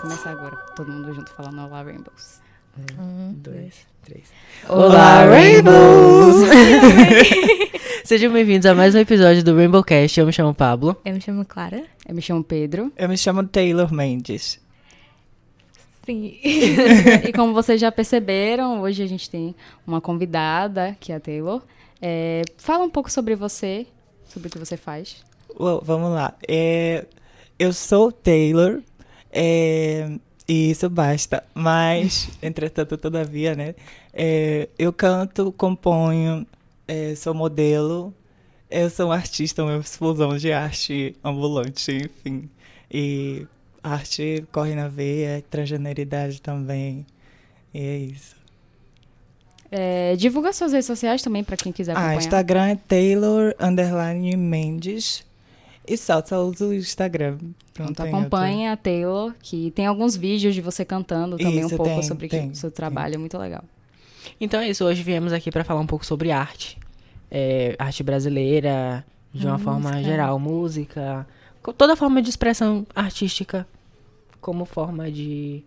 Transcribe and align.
começar 0.00 0.30
agora. 0.30 0.56
Todo 0.76 0.92
mundo 0.92 1.12
junto 1.12 1.32
falando 1.32 1.60
Olá 1.60 1.82
Rainbows. 1.82 2.40
Um, 2.98 3.32
dois, 3.32 3.84
três. 4.04 4.30
Olá, 4.68 5.24
Rainbows! 5.24 6.46
Sejam 8.04 8.32
bem-vindos 8.32 8.66
a 8.66 8.74
mais 8.76 8.94
um 8.94 8.98
episódio 8.98 9.42
do 9.42 9.56
Rainbow 9.56 9.82
Cast. 9.82 10.20
Eu 10.20 10.26
me 10.26 10.32
chamo 10.32 10.54
Pablo. 10.54 10.96
Eu 11.04 11.14
me 11.14 11.20
chamo 11.20 11.44
Clara. 11.44 11.84
Eu 12.06 12.14
me 12.14 12.22
chamo 12.22 12.44
Pedro. 12.44 12.92
Eu 12.96 13.08
me 13.08 13.18
chamo 13.18 13.44
Taylor 13.48 13.92
Mendes. 13.92 14.60
Sim. 16.06 16.38
e 16.44 17.32
como 17.32 17.52
vocês 17.52 17.80
já 17.80 17.90
perceberam, 17.90 18.80
hoje 18.80 19.02
a 19.02 19.06
gente 19.06 19.28
tem 19.28 19.52
uma 19.84 20.00
convidada, 20.00 20.96
que 21.00 21.10
é 21.10 21.16
a 21.16 21.20
Taylor. 21.20 21.60
É, 22.00 22.42
fala 22.56 22.84
um 22.84 22.90
pouco 22.90 23.10
sobre 23.10 23.34
você, 23.34 23.84
sobre 24.26 24.46
o 24.46 24.50
que 24.50 24.58
você 24.58 24.76
faz. 24.76 25.24
Well, 25.58 25.82
vamos 25.84 26.12
lá. 26.12 26.34
É, 26.46 27.04
eu 27.58 27.72
sou 27.72 28.12
Taylor. 28.12 28.80
É, 29.40 30.18
e 30.48 30.72
isso 30.72 30.90
basta. 30.90 31.44
Mas, 31.54 32.28
entretanto, 32.42 32.98
todavia, 32.98 33.54
né? 33.54 33.76
É, 34.12 34.68
eu 34.76 34.92
canto, 34.92 35.52
componho, 35.52 36.44
é, 36.88 37.14
sou 37.14 37.32
modelo. 37.32 38.12
Eu 38.68 38.90
sou 38.90 39.08
um 39.08 39.12
artista, 39.12 39.62
uma 39.62 39.78
explosão 39.78 40.36
de 40.36 40.52
arte 40.52 41.16
ambulante, 41.22 41.92
enfim. 41.92 42.50
E 42.90 43.46
arte 43.82 44.44
corre 44.50 44.74
na 44.74 44.88
veia, 44.88 45.42
transgeneridade 45.48 46.42
também. 46.42 47.06
E 47.72 47.78
é 47.78 47.96
isso. 47.98 48.36
É, 49.70 50.16
divulga 50.16 50.52
suas 50.52 50.72
redes 50.72 50.86
sociais 50.86 51.22
também 51.22 51.44
para 51.44 51.56
quem 51.56 51.72
quiser 51.72 51.92
acompanhar. 51.92 52.14
Ah, 52.14 52.16
Instagram 52.16 52.66
é 52.66 52.74
Taylor 52.74 53.54
underline 53.60 54.36
Mendes. 54.36 55.24
E 55.88 55.96
uso 56.36 56.68
o 56.68 56.74
Instagram. 56.74 57.38
Não 57.78 57.86
Então 57.90 58.04
tem 58.04 58.14
acompanha 58.14 58.72
a 58.72 58.76
Taylor, 58.76 59.34
que 59.40 59.70
tem 59.70 59.86
alguns 59.86 60.16
vídeos 60.16 60.54
de 60.54 60.60
você 60.60 60.84
cantando 60.84 61.38
também 61.38 61.60
Isso, 61.60 61.74
um 61.74 61.76
pouco 61.76 61.92
tem, 61.92 62.02
sobre 62.02 62.28
tem, 62.28 62.50
o 62.50 62.54
seu 62.54 62.70
trabalho, 62.70 63.14
é 63.14 63.18
muito 63.18 63.38
legal. 63.38 63.64
Então 64.40 64.60
é 64.60 64.68
isso, 64.68 64.84
hoje 64.84 65.02
viemos 65.02 65.32
aqui 65.32 65.50
para 65.50 65.64
falar 65.64 65.80
um 65.80 65.86
pouco 65.86 66.04
sobre 66.04 66.30
arte. 66.30 66.78
É, 67.30 67.74
arte 67.78 68.02
brasileira, 68.02 69.04
de 69.32 69.46
uma 69.46 69.58
forma 69.58 69.90
Música. 69.90 70.02
geral, 70.02 70.38
música, 70.38 71.26
toda 71.76 71.94
forma 71.96 72.22
de 72.22 72.30
expressão 72.30 72.86
artística 72.94 73.66
como 74.40 74.64
forma 74.64 75.10
de. 75.10 75.62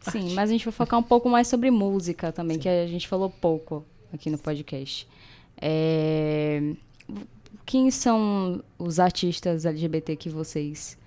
Sim, 0.00 0.24
Arte. 0.24 0.34
mas 0.34 0.50
a 0.50 0.52
gente 0.52 0.64
vai 0.64 0.72
focar 0.72 0.98
um 0.98 1.02
pouco 1.02 1.28
mais 1.28 1.48
sobre 1.48 1.70
música 1.70 2.32
também, 2.32 2.56
Sim. 2.56 2.62
que 2.62 2.68
a 2.68 2.86
gente 2.86 3.08
falou 3.08 3.30
pouco 3.30 3.84
aqui 4.12 4.28
no 4.28 4.38
podcast. 4.38 5.06
É, 5.60 6.74
Quem 7.64 7.90
são 7.90 8.62
os 8.78 8.98
artistas 8.98 9.64
LGBT 9.64 10.16
que 10.16 10.28
vocês 10.28 10.98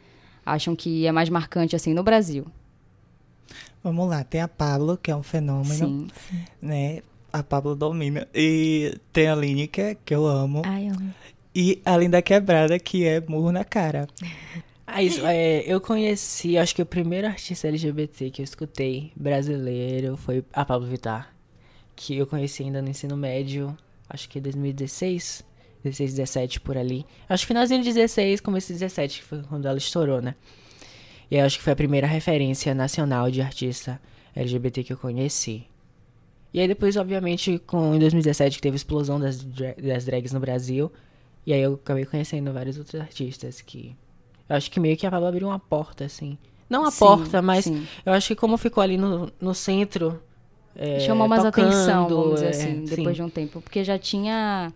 acham 0.45 0.75
que 0.75 1.05
é 1.05 1.11
mais 1.11 1.29
marcante 1.29 1.75
assim 1.75 1.93
no 1.93 2.03
Brasil? 2.03 2.45
Vamos 3.83 4.09
lá, 4.09 4.23
tem 4.23 4.41
a 4.41 4.47
Pablo, 4.47 4.97
que 4.97 5.11
é 5.11 5.15
um 5.15 5.23
fenômeno, 5.23 5.75
Sim. 5.75 6.07
né? 6.61 7.01
A 7.31 7.43
Pablo 7.43 7.75
domina. 7.75 8.27
E 8.33 8.97
tem 9.13 9.27
a 9.27 9.35
Lineker, 9.35 9.97
que 10.03 10.13
eu 10.13 10.25
amo. 10.25 10.61
Ai, 10.65 10.87
amo. 10.87 11.13
E 11.53 11.81
a 11.85 11.97
Linda 11.97 12.21
Quebrada, 12.21 12.77
que 12.79 13.05
é 13.05 13.21
murro 13.21 13.51
na 13.51 13.63
cara. 13.63 14.07
Ah, 14.89 15.03
isso, 15.03 15.19
é, 15.25 15.59
eu 15.67 15.81
conheci, 15.81 16.57
acho 16.57 16.73
que 16.73 16.81
o 16.81 16.85
primeiro 16.85 17.27
artista 17.27 17.67
LGBT 17.67 18.31
que 18.31 18.41
eu 18.41 18.43
escutei 18.45 19.11
brasileiro 19.17 20.15
foi 20.15 20.45
a 20.53 20.63
Pablo 20.63 20.87
Vittar. 20.87 21.35
Que 21.93 22.15
eu 22.15 22.25
conheci 22.25 22.63
ainda 22.63 22.81
no 22.81 22.87
ensino 22.87 23.17
médio, 23.17 23.77
acho 24.09 24.29
que 24.29 24.39
2016, 24.39 25.43
16, 25.89 26.13
17 26.13 26.59
por 26.61 26.77
ali. 26.77 27.05
Acho 27.27 27.43
que 27.43 27.47
finalzinho 27.47 27.81
de 27.81 27.93
16, 27.93 28.41
começo 28.41 28.67
de 28.67 28.73
17, 28.73 29.19
que 29.19 29.25
foi 29.25 29.41
quando 29.43 29.67
ela 29.67 29.77
estourou, 29.77 30.21
né? 30.21 30.35
E 31.29 31.35
aí 31.35 31.41
acho 31.41 31.57
que 31.57 31.63
foi 31.63 31.73
a 31.73 31.75
primeira 31.75 32.07
referência 32.07 32.73
nacional 32.73 33.29
de 33.29 33.41
artista 33.41 33.99
LGBT 34.35 34.83
que 34.83 34.93
eu 34.93 34.97
conheci. 34.97 35.65
E 36.53 36.59
aí 36.59 36.67
depois, 36.67 36.95
obviamente, 36.95 37.59
com, 37.59 37.93
em 37.93 37.99
2017 37.99 38.55
que 38.55 38.61
teve 38.61 38.75
a 38.75 38.77
explosão 38.77 39.19
das, 39.19 39.43
das 39.43 40.05
drags 40.05 40.31
no 40.31 40.39
Brasil. 40.39 40.91
E 41.45 41.53
aí 41.53 41.61
eu 41.61 41.75
acabei 41.75 42.05
conhecendo 42.05 42.51
vários 42.51 42.77
outros 42.77 42.99
artistas 42.99 43.61
que... 43.61 43.95
Eu 44.49 44.55
acho 44.55 44.71
que 44.71 44.79
meio 44.79 44.95
que 44.95 45.05
a 45.05 45.11
Pablo 45.11 45.27
abriu 45.27 45.47
uma 45.47 45.59
porta, 45.59 46.05
assim. 46.05 46.37
Não 46.69 46.85
a 46.85 46.91
Sim, 46.91 46.99
porta, 46.99 47.41
mas 47.41 47.65
sim. 47.65 47.85
eu 48.05 48.13
acho 48.13 48.29
que 48.29 48.35
como 48.35 48.57
ficou 48.57 48.81
ali 48.81 48.97
no, 48.97 49.31
no 49.39 49.53
centro... 49.53 50.21
é, 50.75 50.99
chamou 50.99 51.27
mais 51.27 51.43
tocando, 51.43 51.67
atenção, 51.67 52.09
vamos 52.09 52.35
dizer 52.35 52.45
é, 52.45 52.49
assim, 52.49 52.87
sim. 52.87 52.95
depois 52.95 53.15
de 53.15 53.21
um 53.21 53.29
tempo, 53.29 53.61
porque 53.61 53.83
já 53.83 53.97
tinha 53.97 54.73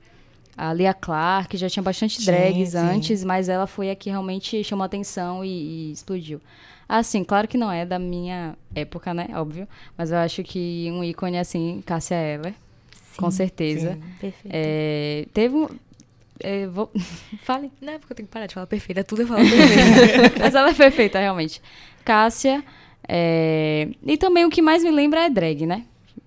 a 0.69 0.73
Lia 0.73 0.94
Clark, 0.94 1.57
já 1.57 1.67
tinha 1.69 1.81
bastante 1.81 2.19
Sim, 2.19 2.25
drags 2.25 2.69
sim. 2.72 2.77
antes, 2.77 3.23
mas 3.23 3.49
ela 3.49 3.66
foi 3.66 3.89
a 3.89 3.95
que 3.95 4.09
realmente 4.11 4.63
chamou 4.63 4.85
atenção 4.85 5.44
e, 5.44 5.49
e 5.49 5.91
explodiu. 5.91 6.39
Assim, 6.88 7.23
claro 7.23 7.47
que 7.47 7.57
não 7.57 7.72
é 7.72 7.85
da 7.85 7.97
minha 7.97 8.55
época, 8.75 9.13
né? 9.13 9.27
Óbvio. 9.33 9.67
Mas 9.97 10.11
eu 10.11 10.17
acho 10.17 10.44
que 10.44 10.88
um 10.91 11.03
ícone 11.03 11.39
assim, 11.39 11.81
Cássia 11.85 12.16
Eller, 12.16 12.53
com 13.17 13.31
certeza. 13.31 13.94
Sim. 13.94 14.01
Perfeito. 14.19 14.49
É, 14.53 15.25
teve 15.33 15.55
um. 15.55 15.67
é, 16.39 16.67
vou... 16.67 16.91
Fale. 17.43 17.72
Não 17.81 17.93
é 17.93 17.97
porque 17.99 18.11
eu 18.13 18.17
tenho 18.17 18.28
que 18.28 18.33
parar 18.33 18.45
de 18.45 18.53
falar 18.53 18.67
perfeita. 18.67 19.03
Tudo 19.03 19.22
eu 19.23 19.28
falo 19.28 19.39
perfeita. 19.39 20.35
Mas 20.43 20.53
ela 20.53 20.69
é 20.69 20.73
perfeita, 20.73 21.17
realmente. 21.19 21.61
Cássia. 22.05 22.63
é, 23.07 23.88
E 24.05 24.17
também 24.17 24.45
o 24.45 24.49
que 24.49 24.61
mais 24.61 24.83
me 24.83 24.91
lembra 24.91 25.22
é 25.25 25.29
drag, 25.29 25.66
né? 25.66 25.85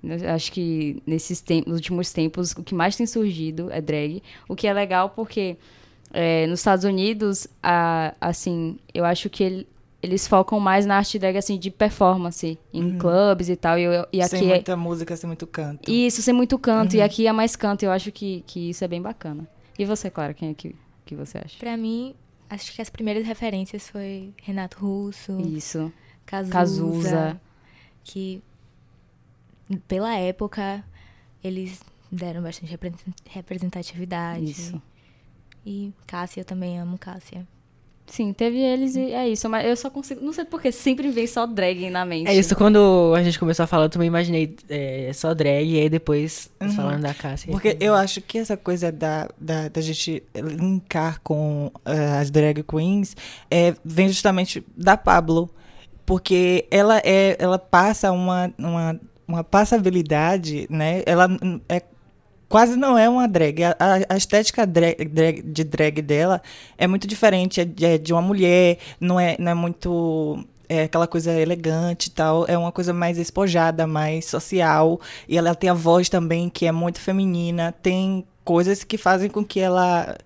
Eu 0.09 0.31
acho 0.31 0.51
que 0.53 1.03
nesses 1.07 1.41
tempos, 1.41 1.67
nos 1.71 1.77
últimos 1.79 2.13
tempos, 2.13 2.53
o 2.53 2.63
que 2.63 2.75
mais 2.75 2.97
tem 2.97 3.07
surgido 3.07 3.71
é 3.71 3.81
drag. 3.81 4.23
O 4.49 4.55
que 4.57 4.67
é 4.67 4.73
legal 4.73 5.11
porque 5.11 5.57
é, 6.17 6.47
nos 6.47 6.61
Estados 6.61 6.85
Unidos, 6.85 7.49
a- 7.63 8.15
assim, 8.21 8.79
eu 8.95 9.05
acho 9.05 9.29
que 9.29 9.43
ele- 9.43 9.67
eles 10.01 10.29
focam 10.29 10.61
mais 10.61 10.87
na 10.87 10.97
arte 10.99 11.19
drag, 11.19 11.37
assim, 11.37 11.59
de 11.59 11.71
performance, 11.73 12.57
em 12.73 12.99
clubes 12.99 13.49
e 13.49 13.57
tal. 13.57 13.77
E, 13.79 13.83
eu- 13.83 14.07
e 14.13 14.23
sem 14.29 14.39
aqui 14.41 14.49
é, 14.51 14.55
muita 14.55 14.77
música, 14.77 15.17
sem 15.17 15.27
muito 15.27 15.45
canto. 15.47 15.91
isso, 15.91 16.23
sem 16.23 16.33
muito 16.33 16.57
canto. 16.59 16.95
E 16.95 17.03
aqui 17.03 17.27
é 17.27 17.33
mais 17.33 17.57
canto. 17.57 17.83
Eu 17.83 17.91
acho 17.91 18.13
que, 18.13 18.45
que 18.47 18.71
isso 18.71 18.85
é 18.85 18.89
bem 18.89 19.03
bacana. 19.03 19.49
E 19.77 19.85
você, 19.85 20.09
Clara, 20.09 20.33
quem 20.35 20.51
é 20.51 20.55
que, 20.55 20.77
que 21.05 21.17
você 21.17 21.39
acha? 21.39 21.59
pra 21.59 21.77
mim, 21.77 22.15
acho 22.49 22.73
que 22.73 22.81
as 22.81 22.89
primeiras 22.91 23.27
referências 23.27 23.89
foi 23.89 24.33
Renato 24.41 24.79
Russo, 24.87 25.41
Isso. 25.41 25.93
Cazuza, 26.25 26.53
Cazuza. 26.53 27.41
que 28.05 28.41
pela 29.89 30.17
época 30.17 30.85
eles 31.43 31.81
deram 32.11 32.43
bastante 32.43 32.71
repre- 32.71 32.93
representatividade. 33.31 34.51
Isso. 34.51 34.83
E 35.67 35.93
Cássia, 36.07 36.41
eu 36.41 36.45
também 36.45 36.79
amo 36.79 36.99
Cássia. 36.99 37.47
Sim, 38.07 38.35
teve 38.35 38.59
eles 38.59 38.97
e 38.97 39.13
é 39.13 39.29
isso. 39.29 39.49
Mas 39.49 39.67
eu 39.67 39.75
só 39.77 39.89
consigo. 39.89 40.23
Não 40.23 40.33
sei 40.33 40.45
porque 40.45 40.71
sempre 40.71 41.09
vem 41.11 41.27
só 41.27 41.47
drag 41.47 41.89
na 41.89 42.05
mente. 42.05 42.29
É 42.29 42.35
isso, 42.35 42.55
quando 42.55 43.15
a 43.17 43.23
gente 43.23 43.39
começou 43.39 43.65
a 43.65 43.67
falar, 43.67 43.87
eu 43.87 43.89
também 43.89 44.09
imaginei 44.09 44.55
é, 44.69 45.11
só 45.15 45.33
drag, 45.33 45.67
e 45.67 45.81
aí 45.81 45.89
depois 45.89 46.51
eles 46.61 46.75
falando 46.75 47.01
da 47.01 47.15
Cássia. 47.15 47.51
Porque 47.51 47.77
eu 47.81 47.95
acho 47.95 48.21
que 48.21 48.39
essa 48.39 48.57
coisa 48.57 48.93
da, 48.93 49.29
da, 49.41 49.69
da 49.69 49.81
gente 49.81 50.23
linkar 50.35 51.21
com 51.23 51.73
eh, 51.85 52.19
as 52.21 52.31
drag 52.31 52.63
queens 52.63 53.17
é, 53.51 53.75
vem 53.83 54.09
justamente 54.09 54.63
da 54.77 54.97
Pablo. 54.97 55.51
Porque 56.05 56.67
ela 56.71 56.99
é 56.99 57.37
ela 57.39 57.59
passa 57.59 58.13
uma, 58.13 58.53
uma, 58.59 59.01
uma 59.27 59.43
passabilidade, 59.45 60.67
né? 60.71 61.03
Ela 61.07 61.29
é, 61.69 61.83
quase 62.49 62.77
não 62.77 62.97
é 62.97 63.09
uma 63.09 63.27
drag. 63.29 63.63
A, 63.65 63.71
a- 63.79 64.15
a 64.15 64.17
estética 64.17 64.67
drag, 64.67 65.05
drag- 65.07 65.43
de 65.43 65.65
drag 65.65 66.03
dela 66.03 66.43
é 66.79 66.87
muito 66.87 67.07
diferente 67.07 67.61
é 67.61 67.65
de, 67.65 67.85
é 67.85 67.99
de 67.99 68.13
uma 68.13 68.23
mulher, 68.23 68.79
não 69.01 69.19
é, 69.19 69.37
não 69.39 69.51
é 69.53 69.55
muito 69.55 70.45
é 70.69 70.85
aquela 70.85 71.07
coisa 71.07 71.31
elegante 71.39 72.07
e 72.07 72.11
tal, 72.11 72.47
é 72.49 72.57
uma 72.57 72.73
coisa 72.73 72.93
mais 72.93 73.19
espojada, 73.19 73.87
mais 73.87 74.25
social, 74.25 74.99
e 75.29 75.37
ela 75.37 75.55
tem 75.55 75.69
a 75.69 75.75
voz 75.75 76.09
também 76.09 76.49
que 76.49 76.65
é 76.67 76.73
muito 76.73 77.01
feminina, 77.01 77.73
tem 77.83 78.25
coisas 78.43 78.83
que 78.83 78.97
fazem 78.97 79.29
com 79.29 79.45
que 79.45 79.61
ela 79.61 80.17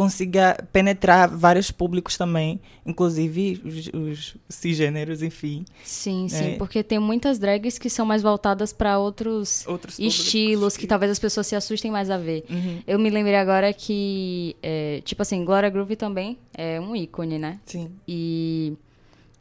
consiga 0.00 0.56
penetrar 0.72 1.28
vários 1.28 1.70
públicos 1.70 2.16
também, 2.16 2.58
inclusive 2.86 3.60
os, 3.62 3.88
os 3.92 4.36
cisgêneros, 4.48 5.22
enfim, 5.22 5.62
Sim, 5.84 6.26
sim. 6.26 6.52
É. 6.52 6.56
Porque 6.56 6.82
tem 6.82 6.98
muitas 6.98 7.38
drags 7.38 7.76
que 7.78 7.90
são 7.90 8.06
mais 8.06 8.22
voltadas 8.22 8.72
pra 8.72 8.98
outros 8.98 9.66
outros 9.66 9.98
estilos 9.98 10.74
que 10.74 10.86
talvez 10.86 11.12
as 11.12 11.18
pessoas 11.18 11.46
se 11.46 11.54
assustem 11.54 11.90
mais 11.90 12.08
a 12.08 12.16
ver. 12.16 12.44
Uhum, 12.48 12.80
Eu 12.86 12.98
me 12.98 13.10
lembrei 13.10 13.36
agora 13.36 13.70
que, 13.74 14.56
é, 14.62 15.02
tipo 15.04 15.20
assim, 15.20 15.44
Gloria 15.44 15.68
Groove 15.68 15.96
também 15.96 16.38
é 16.56 16.80
um 16.80 16.96
ícone, 16.96 17.38
né? 17.38 17.60
sim. 17.66 17.90
E 18.08 18.72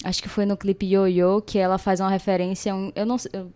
acho 0.03 0.21
que 0.21 0.27
foi 0.27 0.45
no 0.45 0.57
clipe 0.57 0.85
Yo-Yo 0.85 1.41
que 1.41 1.57
ela 1.57 1.77
faz 1.77 2.01
uma 2.01 2.09
referência 2.09 2.73
a 2.73 2.75
um. 2.75 2.91
Eu 2.93 3.05
não. 3.05 3.15
Eu 3.31 3.49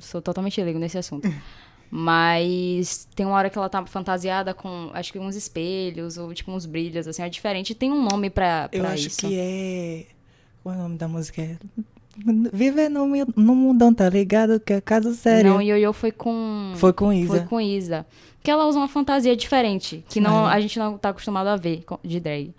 sou 0.00 0.20
totalmente 0.20 0.60
leigo 0.62 0.78
nesse 0.78 0.98
assunto. 0.98 1.26
Mas 1.94 3.06
tem 3.14 3.26
uma 3.26 3.34
hora 3.36 3.50
que 3.50 3.58
ela 3.58 3.68
tá 3.68 3.84
fantasiada 3.84 4.54
com, 4.54 4.88
acho 4.94 5.12
que 5.12 5.18
uns 5.18 5.36
espelhos 5.36 6.16
ou 6.16 6.32
tipo 6.32 6.50
uns 6.50 6.64
brilhos, 6.64 7.06
assim, 7.06 7.22
é 7.22 7.28
diferente. 7.28 7.74
Tem 7.74 7.92
um 7.92 8.02
nome 8.02 8.30
pra, 8.30 8.66
pra 8.70 8.78
Eu 8.78 8.86
acho 8.86 9.08
isso. 9.08 9.18
que 9.28 9.38
é. 9.38 10.06
Qual 10.62 10.74
é 10.74 10.78
o 10.78 10.80
nome 10.84 10.96
da 10.96 11.06
música? 11.06 11.42
É 11.42 11.56
Viver 12.50 12.88
no, 12.88 13.06
no 13.36 13.54
mundão, 13.54 13.92
tá 13.92 14.08
ligado? 14.08 14.58
Que 14.58 14.72
é 14.72 14.80
caso 14.80 15.12
sério. 15.14 15.50
Não, 15.52 15.60
Yo-Yo 15.60 15.92
foi 15.92 16.10
com. 16.10 16.72
Foi 16.76 16.94
com 16.94 17.12
Isa. 17.12 17.28
Foi 17.28 17.40
com 17.46 17.60
Isa. 17.60 18.06
Que 18.42 18.50
ela 18.50 18.66
usa 18.66 18.78
uma 18.78 18.88
fantasia 18.88 19.36
diferente, 19.36 20.02
que 20.08 20.18
não, 20.18 20.44
Uhum. 20.44 20.46
a 20.46 20.60
gente 20.60 20.78
não 20.78 20.96
tá 20.96 21.10
acostumado 21.10 21.48
a 21.48 21.56
ver 21.56 21.84
de 22.02 22.18
drag. 22.20 22.54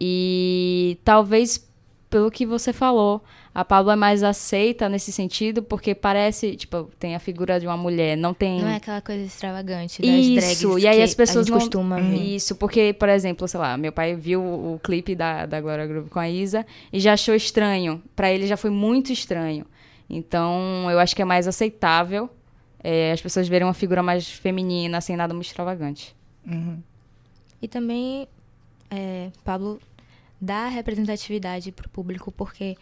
E 0.00 0.98
talvez, 1.04 1.68
pelo 2.08 2.30
que 2.30 2.46
você 2.46 2.72
falou, 2.72 3.22
A 3.54 3.64
Pablo 3.64 3.92
é 3.92 3.96
mais 3.96 4.24
aceita 4.24 4.88
nesse 4.88 5.12
sentido, 5.12 5.62
porque 5.62 5.94
parece, 5.94 6.56
tipo, 6.56 6.90
tem 6.98 7.14
a 7.14 7.20
figura 7.20 7.60
de 7.60 7.66
uma 7.66 7.76
mulher, 7.76 8.16
não 8.16 8.34
tem. 8.34 8.60
Não 8.60 8.68
é 8.68 8.76
aquela 8.76 9.00
coisa 9.00 9.22
extravagante 9.22 10.02
das 10.02 10.10
Isso, 10.10 10.66
drags 10.66 10.82
e 10.82 10.88
aí 10.88 10.96
que 10.96 11.02
as 11.02 11.14
pessoas 11.14 11.46
não- 11.48 11.58
costuma 11.58 12.00
ver. 12.00 12.16
Isso, 12.16 12.56
porque, 12.56 12.92
por 12.92 13.08
exemplo, 13.08 13.46
sei 13.46 13.60
lá, 13.60 13.76
meu 13.76 13.92
pai 13.92 14.16
viu 14.16 14.42
o, 14.42 14.80
clipe 14.82 15.14
da, 15.14 15.46
da 15.46 15.60
Glória 15.60 15.86
Groove 15.86 16.10
com 16.10 16.18
a 16.18 16.28
Isa 16.28 16.66
e 16.92 16.98
já 16.98 17.12
achou 17.12 17.34
estranho. 17.34 18.02
Pra 18.16 18.28
ele 18.28 18.46
já 18.48 18.56
foi 18.56 18.70
muito 18.70 19.12
estranho. 19.12 19.64
Então, 20.10 20.90
eu 20.90 20.98
acho 20.98 21.14
que 21.14 21.22
é 21.22 21.24
mais 21.24 21.46
aceitável 21.46 22.28
é, 22.84 23.12
as 23.12 23.20
pessoas 23.22 23.48
verem 23.48 23.66
uma 23.66 23.72
figura 23.72 24.02
mais 24.02 24.28
feminina, 24.28 25.00
sem 25.00 25.16
nada 25.16 25.32
muito 25.32 25.46
extravagante. 25.46 26.14
Uhum. 26.46 26.78
E 27.62 27.66
também, 27.66 28.28
é, 28.90 29.30
Pablo 29.42 29.80
dá 30.38 30.68
representatividade 30.68 31.72
pro 31.72 31.88
público, 31.88 32.30
porque, 32.30 32.76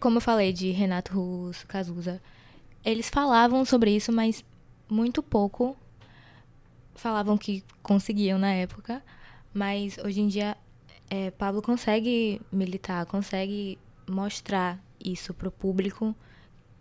como 0.00 0.18
eu 0.18 0.20
falei 0.20 0.52
de 0.52 0.70
Renato 0.70 1.14
Russo, 1.14 1.66
Cazuza, 1.66 2.20
eles 2.84 3.08
falavam 3.08 3.64
sobre 3.64 3.94
isso, 3.94 4.12
mas 4.12 4.44
muito 4.88 5.22
pouco 5.22 5.76
falavam 6.94 7.36
que 7.36 7.62
conseguiam 7.82 8.38
na 8.38 8.52
época. 8.52 9.02
Mas 9.52 9.98
hoje 9.98 10.20
em 10.20 10.28
dia, 10.28 10.56
é, 11.08 11.30
Pablo 11.30 11.62
consegue 11.62 12.40
militar, 12.52 13.06
consegue 13.06 13.78
mostrar 14.08 14.78
isso 15.02 15.34
pro 15.34 15.50
público, 15.50 16.14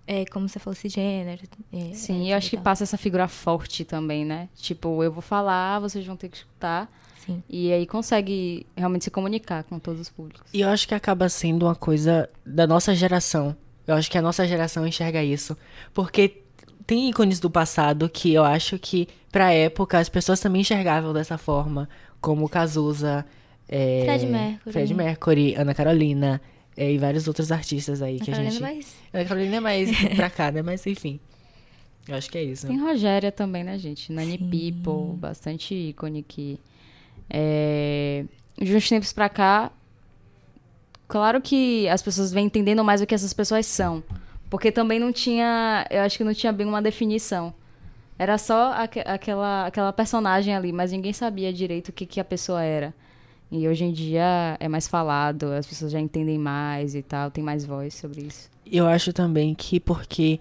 é, 0.08 0.26
como 0.26 0.48
você 0.48 0.60
falou, 0.60 0.76
cisgênero. 0.76 1.44
É, 1.72 1.94
Sim, 1.94 2.30
é, 2.30 2.34
eu 2.34 2.38
acho 2.38 2.50
que 2.50 2.58
passa 2.58 2.84
essa 2.84 2.98
figura 2.98 3.28
forte 3.28 3.84
também, 3.84 4.24
né? 4.26 4.50
Tipo, 4.56 5.04
eu 5.04 5.12
vou 5.12 5.22
falar, 5.22 5.80
vocês 5.80 6.06
vão 6.06 6.16
ter 6.16 6.30
que 6.30 6.38
escutar. 6.38 6.92
Sim. 7.26 7.44
E 7.50 7.72
aí 7.72 7.86
consegue 7.86 8.66
realmente 8.76 9.06
se 9.06 9.12
comunicar 9.12 9.64
com 9.64 9.80
todos 9.80 10.02
os 10.02 10.10
públicos. 10.10 10.50
E 10.54 10.62
eu 10.62 10.70
acho 10.70 10.88
que 10.88 10.94
acaba 10.94 11.28
sendo 11.30 11.66
uma 11.66 11.76
coisa 11.76 12.30
da 12.46 12.68
nossa 12.68 12.94
geração. 12.96 13.56
Eu 13.88 13.96
acho 13.96 14.10
que 14.10 14.18
a 14.18 14.22
nossa 14.22 14.48
geração 14.48 14.86
enxerga 14.86 15.24
isso. 15.24 15.58
Porque 15.94 16.42
tem 16.86 17.10
ícones 17.10 17.40
do 17.40 17.50
passado 17.50 18.10
que 18.10 18.34
eu 18.34 18.44
acho 18.44 18.78
que, 18.78 19.08
pra 19.32 19.52
época, 19.52 20.00
as 20.00 20.10
pessoas 20.10 20.40
também 20.40 20.62
enxergavam 20.62 21.14
dessa 21.14 21.38
forma. 21.38 21.90
Como 22.22 22.50
Cazuza, 22.50 23.26
é, 23.68 24.02
Fred 24.06 24.26
Mercury. 24.26 24.72
Fred 24.72 24.94
Mercury, 24.94 25.56
Ana 25.56 25.74
Carolina 25.74 26.42
é, 26.78 26.92
e 26.92 26.98
vários 26.98 27.28
outros 27.28 27.52
artistas 27.52 28.02
aí 28.02 28.20
que 28.20 28.32
a 28.32 28.34
Carolina, 28.34 28.52
gente. 28.52 28.62
mas 28.62 28.96
Ana 29.14 29.26
Carolina 29.26 29.56
é 29.56 29.60
mais 29.60 29.90
pra 30.16 30.30
cá, 30.30 30.52
né? 30.52 30.62
Mas 30.62 30.86
enfim. 30.86 31.20
Eu 32.08 32.16
acho 32.16 32.30
que 32.30 32.38
é 32.38 32.44
isso. 32.44 32.68
Tem 32.68 32.80
Rogéria 32.80 33.32
também, 33.32 33.64
né, 33.64 33.78
gente? 33.80 34.12
Nani 34.12 34.38
Sim. 34.38 34.50
People, 34.50 35.18
bastante 35.18 35.74
ícone 35.74 36.24
que. 36.24 36.60
É... 37.30 38.26
De 38.58 38.76
uns 38.76 38.88
tempos 38.88 39.12
pra 39.12 39.28
cá, 39.28 39.72
claro 41.08 41.42
que 41.42 41.88
as 41.90 42.02
pessoas 42.02 42.32
vêm 42.32 42.46
entendendo 42.46 42.84
mais 42.84 43.02
o 43.02 43.06
que 43.06 43.14
essas 43.14 43.34
pessoas 43.34 43.66
são. 43.66 44.04
Porque 44.50 44.72
também 44.72 45.00
não 45.00 45.12
tinha. 45.12 45.86
Eu 45.90 46.02
acho 46.02 46.18
que 46.18 46.24
não 46.24 46.34
tinha 46.34 46.54
bem 46.54 46.66
uma 46.66 46.82
definição. 46.82 47.54
Era 48.18 48.38
só 48.38 48.72
aque- 48.74 49.04
aquela, 49.06 49.66
aquela 49.66 49.92
personagem 49.92 50.56
ali, 50.56 50.72
mas 50.72 50.92
ninguém 50.92 51.12
sabia 51.12 51.52
direito 51.52 51.90
o 51.90 51.92
que, 51.92 52.06
que 52.06 52.20
a 52.20 52.24
pessoa 52.24 52.64
era. 52.64 52.94
E 53.52 53.68
hoje 53.68 53.84
em 53.84 53.92
dia 53.92 54.56
é 54.60 54.68
mais 54.70 54.88
falado, 54.88 55.52
as 55.52 55.68
pessoas 55.68 55.92
já 55.92 56.00
entendem 56.00 56.38
mais 56.38 56.96
e 56.96 57.02
tal, 57.02 57.30
tem 57.30 57.44
mais 57.44 57.66
voz 57.66 57.94
sobre 57.94 58.22
isso. 58.22 58.50
Eu 58.66 58.88
acho 58.88 59.12
também 59.12 59.54
que 59.54 59.80
porque 59.80 60.40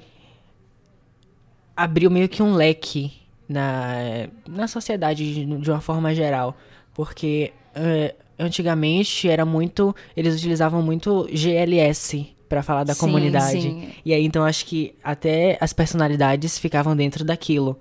abriu 1.76 2.10
meio 2.10 2.28
que 2.28 2.42
um 2.42 2.54
leque 2.54 3.12
na, 3.48 4.28
na 4.48 4.68
sociedade 4.68 5.46
de, 5.46 5.70
uma 5.70 5.80
forma 5.80 6.14
geral. 6.14 6.56
Porque 6.94 7.52
eh, 7.74 8.14
antigamente 8.38 9.28
era 9.28 9.44
muito. 9.44 9.94
Eles 10.16 10.36
utilizavam 10.36 10.82
muito 10.82 11.28
GLS 11.32 12.34
pra 12.48 12.62
falar 12.62 12.84
da 12.84 12.94
Sim, 12.94 13.00
comunidade. 13.00 13.60
sim. 13.62 13.88
E 14.04 14.12
aí 14.12 14.24
então 14.24 14.44
acho 14.44 14.66
que 14.66 14.94
até 15.02 15.58
as 15.60 15.72
personalidades 15.72 16.58
ficavam 16.58 16.94
dentro 16.96 17.24
daquilo. 17.24 17.78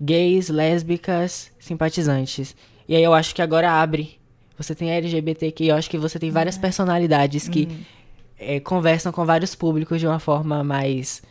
Gays, 0.00 0.48
lésbicas, 0.48 1.50
simpatizantes. 1.58 2.54
E 2.88 2.94
aí 2.94 3.02
eu 3.02 3.14
acho 3.14 3.34
que 3.34 3.42
agora 3.42 3.70
abre. 3.70 4.18
Você 4.58 4.74
tem 4.74 4.90
LGBTQ, 4.90 5.64
eu 5.64 5.76
acho 5.76 5.90
que 5.90 5.98
você 5.98 6.18
tem 6.18 6.30
várias 6.30 6.56
personalidades 6.56 7.46
que 7.46 7.68
eh, 8.38 8.58
conversam 8.60 9.12
com 9.12 9.24
vários 9.24 9.54
públicos 9.54 10.00
de 10.00 10.06
uma 10.06 10.18
forma 10.18 10.64
mais. 10.64 11.22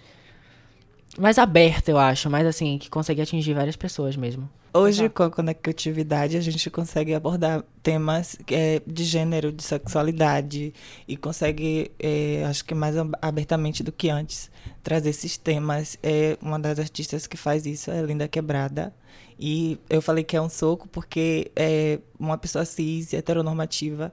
Mais 1.20 1.38
aberta, 1.38 1.92
eu 1.92 1.98
acho. 1.98 2.30
Mais 2.30 2.46
assim, 2.46 2.78
que 2.78 2.90
consegue 2.90 3.22
atingir 3.22 3.54
várias 3.54 3.76
pessoas 3.76 4.16
mesmo. 4.16 4.50
Hoje, 4.74 5.08
com 5.08 5.24
a 5.24 5.32
conectividade, 5.32 6.36
a 6.36 6.42
gente 6.42 6.70
consegue 6.70 7.14
abordar 7.14 7.64
temas 7.82 8.38
é, 8.52 8.82
de 8.86 9.06
gênero, 9.06 9.50
de 9.50 9.64
sexualidade, 9.64 10.74
e 11.08 11.16
consegue, 11.16 11.92
é, 11.98 12.44
acho 12.46 12.66
que 12.66 12.76
mais 12.76 12.98
ab- 12.98 13.16
abertamente 13.22 13.82
do 13.82 13.94
que 13.94 14.10
antes, 14.10 14.52
trazer 14.84 15.12
esses 15.12 15.38
temas. 15.38 15.98
É, 16.04 16.38
uma 16.42 16.60
das 16.60 16.78
artistas 16.78 17.26
que 17.26 17.38
faz 17.38 17.66
isso 17.66 17.90
é 17.90 18.02
Linda 18.02 18.28
Quebrada. 18.28 18.94
E 19.40 19.78
eu 19.90 20.02
falei 20.02 20.26
que 20.26 20.36
é 20.36 20.42
um 20.42 20.50
soco 20.50 20.90
porque 20.90 21.52
é 21.56 22.00
uma 22.20 22.38
pessoa 22.38 22.66
cis, 22.66 23.14
heteronormativa, 23.14 24.12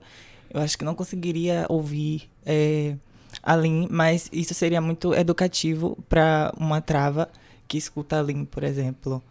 eu 0.53 0.61
acho 0.61 0.77
que 0.77 0.85
não 0.85 0.95
conseguiria 0.95 1.65
ouvir 1.67 2.29
é, 2.45 2.95
a 3.43 3.53
mas 3.91 4.29
isso 4.31 4.53
seria 4.53 4.81
muito 4.81 5.13
educativo 5.13 5.97
para 6.09 6.53
uma 6.57 6.81
trava 6.81 7.29
que 7.67 7.77
escuta 7.77 8.17
a 8.17 8.21
por 8.45 8.63
exemplo. 8.63 9.21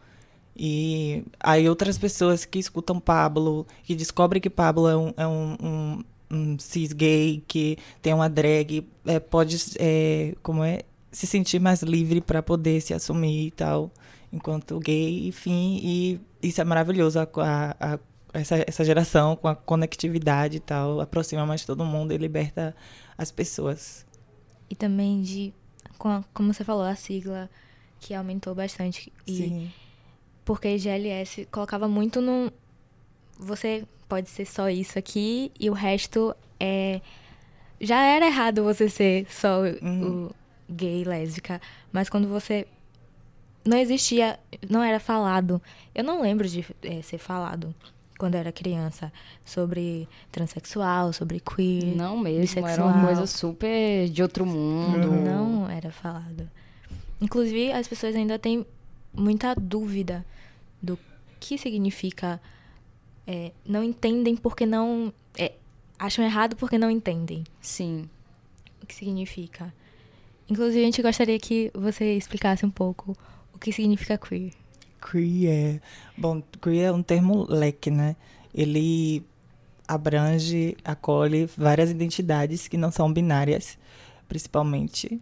E 0.56 1.24
aí 1.40 1.68
outras 1.68 1.96
pessoas 1.96 2.44
que 2.44 2.58
escutam 2.58 3.00
Pablo, 3.00 3.66
que 3.84 3.94
descobrem 3.94 4.40
que 4.40 4.50
Pablo 4.50 4.86
é 4.88 4.96
um, 4.96 5.14
é 5.16 5.26
um, 5.26 5.56
um, 5.62 6.04
um 6.30 6.58
cis 6.58 6.92
gay, 6.92 7.42
que 7.48 7.78
tem 8.02 8.12
uma 8.12 8.28
drag, 8.28 8.86
é, 9.06 9.18
pode 9.18 9.56
é, 9.78 10.34
como 10.42 10.62
é, 10.62 10.80
se 11.10 11.26
sentir 11.26 11.58
mais 11.58 11.82
livre 11.82 12.20
para 12.20 12.42
poder 12.42 12.80
se 12.82 12.92
assumir 12.92 13.46
e 13.46 13.50
tal, 13.50 13.90
enquanto 14.32 14.78
gay, 14.78 15.26
enfim, 15.28 15.80
e 15.82 16.20
isso 16.42 16.60
é 16.60 16.64
maravilhoso, 16.64 17.18
a, 17.18 17.28
a, 17.36 17.94
a- 17.94 17.98
essa, 18.32 18.64
essa 18.66 18.84
geração 18.84 19.36
com 19.36 19.48
a 19.48 19.54
conectividade 19.54 20.56
e 20.56 20.60
tal, 20.60 21.00
aproxima 21.00 21.44
mais 21.46 21.64
todo 21.64 21.84
mundo 21.84 22.12
e 22.12 22.16
liberta 22.16 22.74
as 23.16 23.30
pessoas. 23.30 24.06
E 24.70 24.74
também 24.74 25.20
de, 25.22 25.52
com 25.98 26.08
a- 26.08 26.24
como 26.32 26.52
você 26.52 26.64
falou, 26.64 26.84
a 26.84 26.94
sigla 26.96 27.50
que 28.00 28.14
aumentou 28.14 28.54
bastante. 28.54 29.12
E 29.26 29.36
Sim. 29.36 29.72
porque 30.44 30.78
GLS 30.78 31.46
colocava 31.50 31.86
muito 31.86 32.20
no. 32.20 32.50
Você 33.38 33.84
pode 34.08 34.28
ser 34.30 34.46
só 34.46 34.68
isso 34.68 34.98
aqui 34.98 35.52
e 35.58 35.68
o 35.70 35.72
resto 35.72 36.34
é. 36.58 37.00
Já 37.80 38.00
era 38.02 38.26
errado 38.26 38.62
você 38.62 38.88
ser 38.88 39.26
só 39.28 39.62
o- 39.62 39.84
Uhum. 39.84 40.26
o 40.26 40.34
gay, 40.72 41.04
lésbica, 41.04 41.60
mas 41.92 42.08
quando 42.08 42.28
você. 42.28 42.66
Não 43.64 43.76
existia. 43.76 44.40
Não 44.68 44.82
era 44.82 44.98
falado. 44.98 45.60
Eu 45.94 46.02
não 46.02 46.20
lembro 46.22 46.48
de 46.48 46.64
eh, 46.82 47.02
ser 47.02 47.18
falado 47.18 47.72
quando 48.22 48.36
era 48.36 48.52
criança 48.52 49.12
sobre 49.44 50.08
transexual, 50.30 51.12
sobre 51.12 51.40
queer. 51.40 51.96
Não 51.96 52.16
mesmo, 52.16 52.28
era 52.38 52.68
bissexual. 52.68 52.88
uma 52.88 53.06
coisa 53.06 53.26
super 53.26 54.08
de 54.08 54.22
outro 54.22 54.46
mundo. 54.46 55.10
Não 55.10 55.68
era 55.68 55.90
falado. 55.90 56.48
Inclusive, 57.20 57.72
as 57.72 57.88
pessoas 57.88 58.14
ainda 58.14 58.38
têm 58.38 58.64
muita 59.12 59.56
dúvida 59.56 60.24
do 60.80 60.96
que 61.40 61.58
significa. 61.58 62.40
é, 63.26 63.50
não 63.66 63.82
entendem 63.82 64.36
porque 64.36 64.64
não. 64.64 65.12
é, 65.36 65.54
acham 65.98 66.24
errado 66.24 66.54
porque 66.54 66.78
não 66.78 66.88
entendem 66.88 67.42
Sim. 67.60 68.08
o 68.80 68.86
que 68.86 68.94
significa. 68.94 69.74
Inclusive, 70.48 70.80
a 70.80 70.84
gente 70.84 71.02
gostaria 71.02 71.40
que 71.40 71.72
você 71.74 72.16
explicasse 72.16 72.64
um 72.64 72.70
pouco 72.70 73.16
o 73.52 73.58
que 73.58 73.72
significa 73.72 74.16
queer. 74.16 74.52
Queer. 75.10 75.80
Bom, 76.16 76.42
queer 76.60 76.84
é 76.84 76.92
um 76.92 77.02
termo 77.02 77.46
leque, 77.48 77.90
né? 77.90 78.16
Ele 78.54 79.24
abrange, 79.86 80.76
acolhe 80.84 81.46
várias 81.56 81.90
identidades 81.90 82.68
que 82.68 82.76
não 82.76 82.90
são 82.90 83.12
binárias, 83.12 83.78
principalmente. 84.28 85.18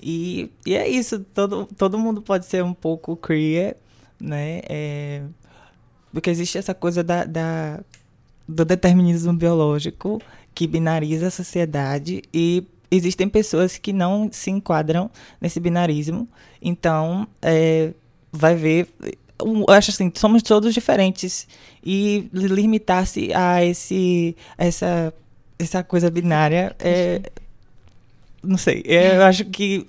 E, 0.00 0.50
e 0.66 0.74
é 0.74 0.88
isso, 0.88 1.20
todo, 1.20 1.66
todo 1.78 1.98
mundo 1.98 2.20
pode 2.20 2.46
ser 2.46 2.64
um 2.64 2.74
pouco 2.74 3.16
queer, 3.16 3.76
né? 4.20 4.60
É, 4.68 5.22
porque 6.12 6.30
existe 6.30 6.58
essa 6.58 6.74
coisa 6.74 7.04
da, 7.04 7.24
da, 7.24 7.80
do 8.48 8.64
determinismo 8.64 9.32
biológico 9.32 10.20
que 10.54 10.66
binariza 10.66 11.28
a 11.28 11.30
sociedade 11.30 12.22
e 12.34 12.66
existem 12.90 13.28
pessoas 13.28 13.78
que 13.78 13.92
não 13.92 14.28
se 14.30 14.50
enquadram 14.50 15.10
nesse 15.40 15.58
binarismo. 15.58 16.28
Então, 16.60 17.26
é, 17.40 17.94
vai 18.32 18.54
ver. 18.54 18.88
Eu 19.38 19.64
acho 19.68 19.90
assim, 19.90 20.10
somos 20.14 20.42
todos 20.42 20.72
diferentes. 20.72 21.46
E 21.84 22.28
limitar-se 22.32 23.32
a 23.34 23.64
esse, 23.64 24.36
essa, 24.56 25.12
essa 25.58 25.82
coisa 25.82 26.10
binária 26.10 26.74
é. 26.78 27.20
Não 28.42 28.56
sei. 28.56 28.82
é, 28.86 29.16
Eu 29.16 29.22
acho 29.22 29.44
que 29.44 29.86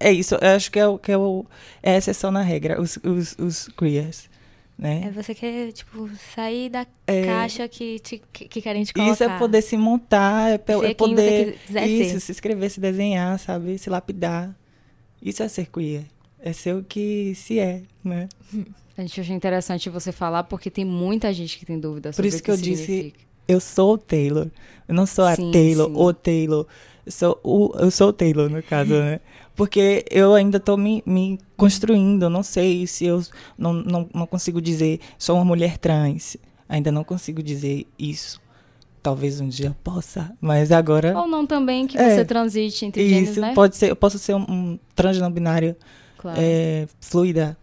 é 0.00 0.12
isso. 0.12 0.34
Eu 0.36 0.48
acho 0.56 0.70
que 0.70 0.78
é, 0.78 0.86
o, 0.86 0.98
que 0.98 1.10
é, 1.12 1.16
o, 1.18 1.44
é 1.82 1.92
a 1.94 1.96
exceção 1.96 2.30
na 2.30 2.42
regra, 2.42 2.80
os, 2.80 2.96
os, 3.04 3.36
os 3.38 3.68
queers. 3.76 4.28
né? 4.76 5.02
É 5.06 5.10
você 5.10 5.34
quer, 5.34 5.72
tipo, 5.72 6.08
sair 6.34 6.68
da 6.70 6.86
É. 7.06 7.24
caixa 7.24 7.66
que, 7.68 7.98
te, 8.00 8.22
que, 8.32 8.46
que 8.48 8.60
querem 8.62 8.84
te 8.84 8.92
colocar. 8.92 9.12
Isso 9.12 9.24
é 9.24 9.38
poder 9.38 9.62
se 9.62 9.76
montar, 9.76 10.50
é, 10.50 10.54
é 10.54 10.94
poder 10.94 11.56
isso, 11.86 12.10
ser. 12.14 12.20
se 12.20 12.32
escrever, 12.32 12.68
se 12.70 12.80
desenhar, 12.80 13.38
sabe? 13.40 13.78
Se 13.78 13.90
lapidar. 13.90 14.54
Isso 15.20 15.42
é 15.42 15.48
ser 15.48 15.66
queer. 15.66 16.04
É 16.40 16.52
ser 16.52 16.74
o 16.76 16.82
que 16.84 17.34
se 17.34 17.58
é, 17.58 17.82
né? 18.04 18.28
A 18.96 19.00
gente 19.02 19.20
acha 19.20 19.32
interessante 19.32 19.90
você 19.90 20.12
falar 20.12 20.44
porque 20.44 20.70
tem 20.70 20.84
muita 20.84 21.32
gente 21.32 21.58
que 21.58 21.66
tem 21.66 21.78
dúvida 21.78 22.10
Por 22.10 22.16
sobre 22.16 22.28
isso 22.28 22.38
o 22.38 22.42
que 22.42 22.50
eu 22.50 22.56
significa. 22.56 22.92
disse 22.92 23.14
Eu 23.46 23.60
sou 23.60 23.94
o 23.94 23.98
Taylor. 23.98 24.48
Eu 24.86 24.94
não 24.94 25.06
sou 25.06 25.24
a 25.24 25.34
Sim, 25.36 25.50
Taylor, 25.50 25.86
sim. 25.88 25.94
o 25.96 26.12
Taylor. 26.12 26.66
Eu 27.06 27.12
sou 27.12 27.40
o, 27.42 27.72
eu 27.78 27.90
sou 27.90 28.08
o 28.08 28.12
Taylor, 28.12 28.48
no 28.50 28.62
caso, 28.62 28.90
né? 28.92 29.20
Porque 29.56 30.04
eu 30.10 30.34
ainda 30.34 30.60
tô 30.60 30.76
me, 30.76 31.02
me 31.04 31.38
construindo. 31.56 32.24
Eu 32.24 32.30
não 32.30 32.42
sei 32.44 32.86
se 32.86 33.04
eu 33.06 33.22
não, 33.56 33.72
não, 33.72 34.08
não 34.14 34.26
consigo 34.26 34.60
dizer 34.60 35.00
sou 35.18 35.36
uma 35.36 35.44
mulher 35.44 35.78
trans. 35.78 36.36
Ainda 36.68 36.92
não 36.92 37.02
consigo 37.02 37.42
dizer 37.42 37.86
isso. 37.98 38.40
Talvez 39.02 39.40
um 39.40 39.48
dia 39.48 39.74
possa, 39.82 40.36
mas 40.40 40.70
agora 40.70 41.16
Ou 41.18 41.26
não 41.26 41.46
também 41.46 41.86
que 41.86 41.96
É. 41.96 42.14
você 42.14 42.24
transite 42.24 42.84
entre 42.84 43.08
gêneros, 43.08 43.30
isso 43.30 43.40
né? 43.40 43.54
pode 43.54 43.76
ser. 43.76 43.90
Eu 43.90 43.96
posso 43.96 44.18
ser 44.18 44.34
um, 44.34 44.42
um 44.48 44.78
trans 44.94 45.18
não 45.18 45.30
binário 45.30 45.74
Claro. 46.18 46.38
é, 46.40 46.86
fluida. 47.00 47.56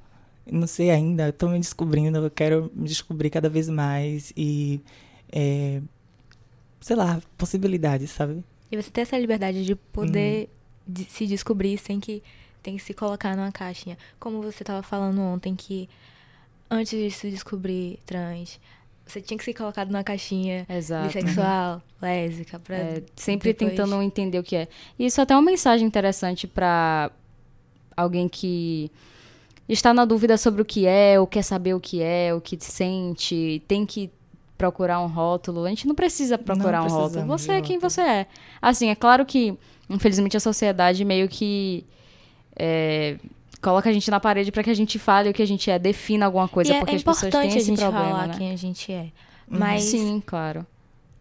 Não 0.52 0.68
sei 0.68 0.90
ainda, 0.92 1.30
estou 1.30 1.50
me 1.50 1.60
descobrindo, 1.60 2.18
eu 2.20 2.30
quero 2.32 2.72
me 2.76 2.88
descobrir 2.88 3.30
cada 3.32 3.50
vez 3.50 3.68
mais 3.70 4.32
e, 4.38 4.80
é, 5.32 5.82
sei 6.80 6.96
lá, 6.96 7.20
possibilidades, 7.38 8.12
sabe? 8.12 8.44
E 8.72 8.76
você 8.82 8.90
ter 8.92 9.02
essa 9.02 9.18
liberdade 9.18 9.66
de 9.66 9.76
poder 9.76 10.50
Uhum. 10.88 10.94
de- 10.94 11.06
se 11.06 11.26
descobrir 11.26 11.78
sem 11.80 12.00
que 12.00 12.22
tem 12.62 12.78
que 12.78 12.84
se 12.84 12.94
colocar 12.94 13.36
numa 13.36 13.52
caixinha. 13.52 13.98
Como 14.20 14.42
você 14.42 14.64
tava 14.64 14.82
falando 14.84 15.20
ontem, 15.22 15.56
que 15.56 15.90
antes 16.70 16.92
de 16.98 17.10
se 17.12 17.30
descobrir 17.32 18.00
trans, 18.06 18.60
você 19.06 19.22
tinha 19.22 19.38
que 19.38 19.44
ser 19.44 19.54
colocado 19.54 19.90
numa 19.92 20.04
caixinha 20.04 20.66
Exato. 20.70 21.08
bissexual, 21.08 21.82
lésbica, 22.02 22.60
pra 22.60 22.76
É, 22.76 23.04
sempre 23.16 23.54
depois- 23.54 23.72
tentando 23.72 24.00
entender 24.02 24.38
o 24.40 24.44
que 24.44 24.56
é. 24.56 24.68
E 24.98 25.06
isso 25.08 25.20
é 25.20 25.24
até 25.24 25.36
uma 25.36 25.44
mensagem 25.44 25.88
interessante 25.88 26.46
para 26.48 27.12
alguém 27.96 28.28
que 28.28 28.92
está 29.68 29.94
na 29.94 30.06
dúvida 30.06 30.38
sobre 30.38 30.62
o 30.62 30.66
que 30.66 30.86
é, 30.86 31.20
ou 31.20 31.26
quer 31.26 31.44
saber 31.44 31.74
o 31.74 31.80
que 31.80 32.02
é, 32.02 32.34
o 32.34 32.42
que 32.42 32.58
sente, 32.60 33.64
tem 33.68 33.86
que 33.86 34.12
procurar 34.58 35.00
um 35.02 35.08
rótulo. 35.08 35.66
A 35.66 35.70
gente 35.70 35.88
não 35.88 35.96
precisa 35.96 36.38
procurar 36.38 36.84
um 36.84 36.88
rótulo. 36.88 37.26
Você 37.26 37.54
é 37.54 37.62
quem 37.62 37.78
você 37.78 38.02
é. 38.02 38.28
Assim, 38.62 38.90
é 38.90 38.96
claro 38.96 39.26
que, 39.26 39.58
infelizmente, 39.90 40.38
a 40.38 40.40
sociedade 40.40 41.04
meio 41.04 41.28
que 41.28 41.86
é, 42.56 43.18
coloca 43.62 43.90
a 43.90 43.94
gente 43.94 44.10
na 44.12 44.20
parede 44.20 44.52
para 44.52 44.64
que 44.64 44.70
a 44.70 44.76
gente 44.76 44.98
fale 45.00 45.30
o 45.30 45.34
que 45.34 45.42
a 45.42 45.48
gente 45.48 45.70
é, 45.70 45.80
defina 45.80 46.26
alguma 46.26 46.48
coisa, 46.48 46.72
e 46.72 46.76
é, 46.76 46.80
porque 46.80 46.94
é 46.94 46.98
as 46.98 47.04
pessoas 47.04 47.20
têm 47.20 47.30
importante 47.30 47.54
a 47.54 47.58
esse 47.58 47.68
gente 47.68 47.80
problema, 47.80 48.10
falar 48.10 48.28
né? 48.28 48.36
quem 48.38 48.52
a 48.52 48.56
gente 48.56 48.92
é. 48.92 49.02
Uhum. 49.02 49.60
Mas 49.60 49.84
Sim, 49.84 50.24
claro. 50.26 50.66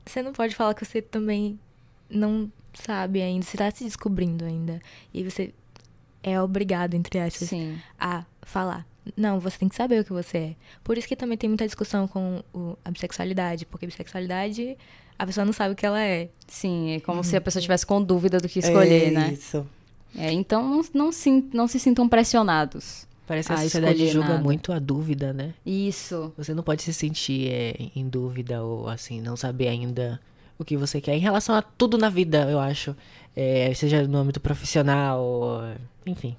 você 0.04 0.22
não 0.22 0.32
pode 0.32 0.54
falar 0.54 0.74
que 0.74 0.84
você 0.84 1.02
também 1.02 1.58
não 2.08 2.50
sabe 2.74 3.22
ainda, 3.22 3.44
você 3.44 3.56
tá 3.56 3.70
se 3.70 3.84
descobrindo 3.84 4.44
ainda. 4.44 4.80
E 5.12 5.24
você 5.24 5.52
é 6.24 6.40
obrigado, 6.42 6.94
entre 6.94 7.20
aspas, 7.20 7.48
Sim. 7.48 7.78
a 8.00 8.24
falar. 8.42 8.84
Não, 9.16 9.38
você 9.38 9.58
tem 9.58 9.68
que 9.68 9.76
saber 9.76 10.00
o 10.00 10.04
que 10.04 10.12
você 10.12 10.38
é. 10.38 10.54
Por 10.82 10.96
isso 10.98 11.06
que 11.06 11.14
também 11.14 11.36
tem 11.38 11.48
muita 11.48 11.66
discussão 11.66 12.08
com 12.08 12.42
o- 12.54 12.76
a 12.84 12.90
bissexualidade, 12.90 13.66
porque 13.66 13.86
bissexualidade, 13.86 14.76
a 15.18 15.26
pessoa 15.26 15.44
não 15.44 15.52
sabe 15.52 15.74
o 15.74 15.76
que 15.76 15.84
ela 15.84 16.00
é. 16.02 16.30
Sim, 16.48 16.92
é 16.92 17.00
como 17.00 17.22
se 17.22 17.36
a 17.36 17.40
pessoa 17.40 17.60
estivesse 17.60 17.84
com 17.86 18.02
dúvida 18.02 18.38
do 18.38 18.48
que 18.48 18.58
escolher, 18.60 19.08
é 19.08 19.10
né? 19.10 19.30
Isso. 19.34 19.66
É, 20.16 20.32
então 20.32 20.66
não, 20.68 20.82
não, 20.94 21.12
se, 21.12 21.44
não 21.52 21.68
se 21.68 21.78
sintam 21.78 22.08
pressionados. 22.08 23.06
Parece 23.26 23.48
que 23.48 23.54
a 23.54 23.56
Ah, 23.58 23.62
sociedade 23.62 24.06
julga 24.08 24.28
nada. 24.28 24.42
muito 24.42 24.72
a 24.72 24.78
dúvida, 24.78 25.32
né? 25.32 25.54
Isso. 25.66 26.32
Você 26.36 26.52
não 26.54 26.62
pode 26.62 26.82
se 26.82 26.92
sentir 26.94 27.48
é, 27.50 27.74
em 27.96 28.06
dúvida 28.08 28.62
ou 28.62 28.88
assim, 28.88 29.20
não 29.20 29.36
saber 29.36 29.68
ainda 29.68 30.20
o 30.58 30.64
que 30.64 30.76
você 30.76 31.00
quer. 31.00 31.14
Em 31.16 31.20
relação 31.20 31.54
a 31.54 31.62
tudo 31.62 31.96
na 31.98 32.08
vida, 32.08 32.48
eu 32.50 32.58
acho. 32.58 32.94
É, 33.36 33.72
seja 33.74 34.06
no 34.06 34.18
âmbito 34.18 34.40
profissional, 34.40 35.62
enfim. 36.06 36.36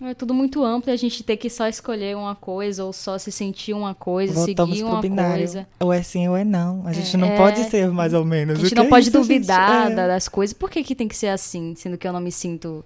É 0.00 0.12
tudo 0.12 0.34
muito 0.34 0.62
amplo 0.62 0.90
e 0.90 0.92
a 0.92 0.96
gente 0.96 1.22
ter 1.24 1.38
que 1.38 1.48
só 1.48 1.66
escolher 1.66 2.14
uma 2.16 2.34
coisa 2.34 2.84
ou 2.84 2.92
só 2.92 3.16
se 3.16 3.32
sentir 3.32 3.72
uma 3.72 3.94
coisa, 3.94 4.34
Voltamos 4.34 4.76
seguir 4.76 4.86
uma 4.88 5.00
binário. 5.00 5.36
coisa. 5.38 5.66
Ou 5.80 5.90
é 5.90 6.02
sim 6.02 6.28
ou 6.28 6.36
é 6.36 6.44
não. 6.44 6.86
A 6.86 6.92
gente 6.92 7.16
É. 7.16 7.18
não 7.18 7.34
pode 7.34 7.64
ser 7.64 7.90
mais 7.90 8.12
ou 8.12 8.22
menos. 8.22 8.56
A 8.56 8.58
O 8.58 8.60
gente 8.60 8.68
que 8.68 8.74
não 8.74 8.84
é 8.84 8.88
pode 8.88 9.08
isso, 9.08 9.12
gente? 9.16 9.22
duvidar 9.22 9.90
É. 9.90 9.94
da- 9.94 10.06
das 10.06 10.28
coisas. 10.28 10.52
Por 10.52 10.68
que, 10.70 10.84
que 10.84 10.94
tem 10.94 11.08
que 11.08 11.16
ser 11.16 11.28
assim, 11.28 11.74
sendo 11.76 11.96
que 11.96 12.06
eu 12.06 12.12
não 12.12 12.20
me 12.20 12.30
sinto. 12.30 12.84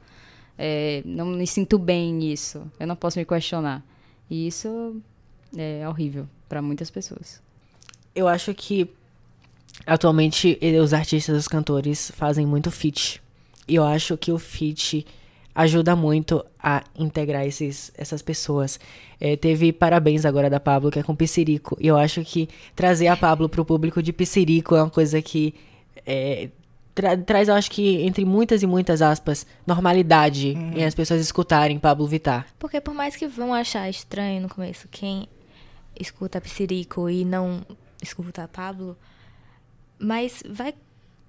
é, 0.63 1.03
não 1.07 1.25
me 1.27 1.47
sinto 1.47 1.79
bem 1.79 2.13
nisso? 2.13 2.63
Eu 2.79 2.87
não 2.87 2.95
posso 2.95 3.19
me 3.19 3.25
questionar. 3.25 3.83
E 4.29 4.47
isso 4.47 4.95
é 5.57 5.89
horrível 5.89 6.29
para 6.51 6.61
muitas 6.63 6.91
pessoas. 6.91 7.41
Eu 8.15 8.29
acho 8.29 8.53
que 8.55 8.89
atualmente 9.87 10.59
os 10.83 10.93
artistas, 10.93 11.37
os 11.37 11.49
cantores 11.49 12.11
fazem 12.15 12.47
muito 12.47 12.71
feat. 12.71 13.21
E 13.69 13.75
eu 13.77 13.85
acho 13.85 14.17
que 14.17 14.33
o 14.33 14.39
feat 14.39 15.07
ajuda 15.55 15.95
muito 15.97 16.45
a 16.63 16.83
integrar 16.97 17.45
esses, 17.45 17.93
essas 17.97 18.23
pessoas. 18.23 18.79
Eh, 19.21 19.37
teve 19.37 19.73
Parabéns 19.73 20.25
agora 20.25 20.49
da 20.49 20.61
Pablo, 20.61 20.91
que 20.91 20.99
é 20.99 21.03
com 21.03 21.15
Piscirico. 21.15 21.77
E 21.81 21.87
eu 21.89 21.97
acho 21.97 22.23
que 22.25 22.49
trazer 22.75 23.09
a 23.09 23.17
Pablo 23.17 23.49
pro 23.49 23.65
público 23.65 24.03
de 24.03 24.13
Piscirico 24.13 24.75
é 24.77 24.83
uma 24.83 24.91
coisa 24.91 25.21
que 25.21 25.55
eh, 26.07 26.49
tra- 26.95 27.17
traz, 27.17 27.49
eu 27.49 27.55
acho 27.55 27.71
que, 27.71 28.03
entre 28.03 28.25
muitas 28.25 28.63
e 28.63 28.67
muitas 28.67 29.03
aspas, 29.03 29.45
normalidade 29.67 30.51
em 30.51 30.85
as 30.85 30.95
pessoas 30.95 31.21
escutarem 31.21 31.79
Pablo 31.79 32.07
Vittar. 32.07 32.47
Porque 32.59 32.81
por 32.81 32.95
mais 32.95 33.17
que 33.17 33.27
vão 33.27 33.53
achar 33.53 33.89
estranho 33.91 34.41
no 34.43 34.49
começo 34.49 34.87
quem 34.91 35.29
escuta 35.99 36.41
Psirico 36.41 37.11
e 37.11 37.25
não 37.25 37.61
escuta 38.03 38.49
Pablo, 38.49 38.97
mas 40.00 40.42
vai 40.49 40.75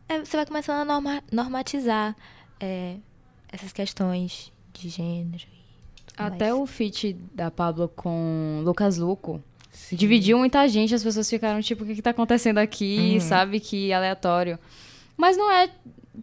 é, 0.09 0.19
você 0.19 0.35
vai 0.37 0.45
começando 0.45 0.79
a 0.81 0.85
norma- 0.85 1.23
normatizar 1.31 2.15
é, 2.59 2.95
essas 3.51 3.71
questões 3.71 4.51
de 4.73 4.89
gênero. 4.89 5.43
e 5.43 6.11
Até 6.17 6.49
mais. 6.51 6.61
o 6.61 6.65
feat 6.65 7.13
da 7.33 7.49
Pablo 7.51 7.87
com 7.89 8.61
Lucas 8.65 8.97
Luco 8.97 9.41
dividiu 9.91 10.37
muita 10.37 10.67
gente, 10.67 10.93
as 10.93 11.03
pessoas 11.03 11.29
ficaram 11.29 11.61
tipo, 11.61 11.83
o 11.83 11.87
que, 11.87 11.95
que 11.95 12.01
tá 12.01 12.09
acontecendo 12.09 12.57
aqui, 12.57 13.19
sabe? 13.21 13.59
Que 13.59 13.93
aleatório. 13.93 14.59
Mas 15.15 15.37
não 15.37 15.49
é, 15.51 15.69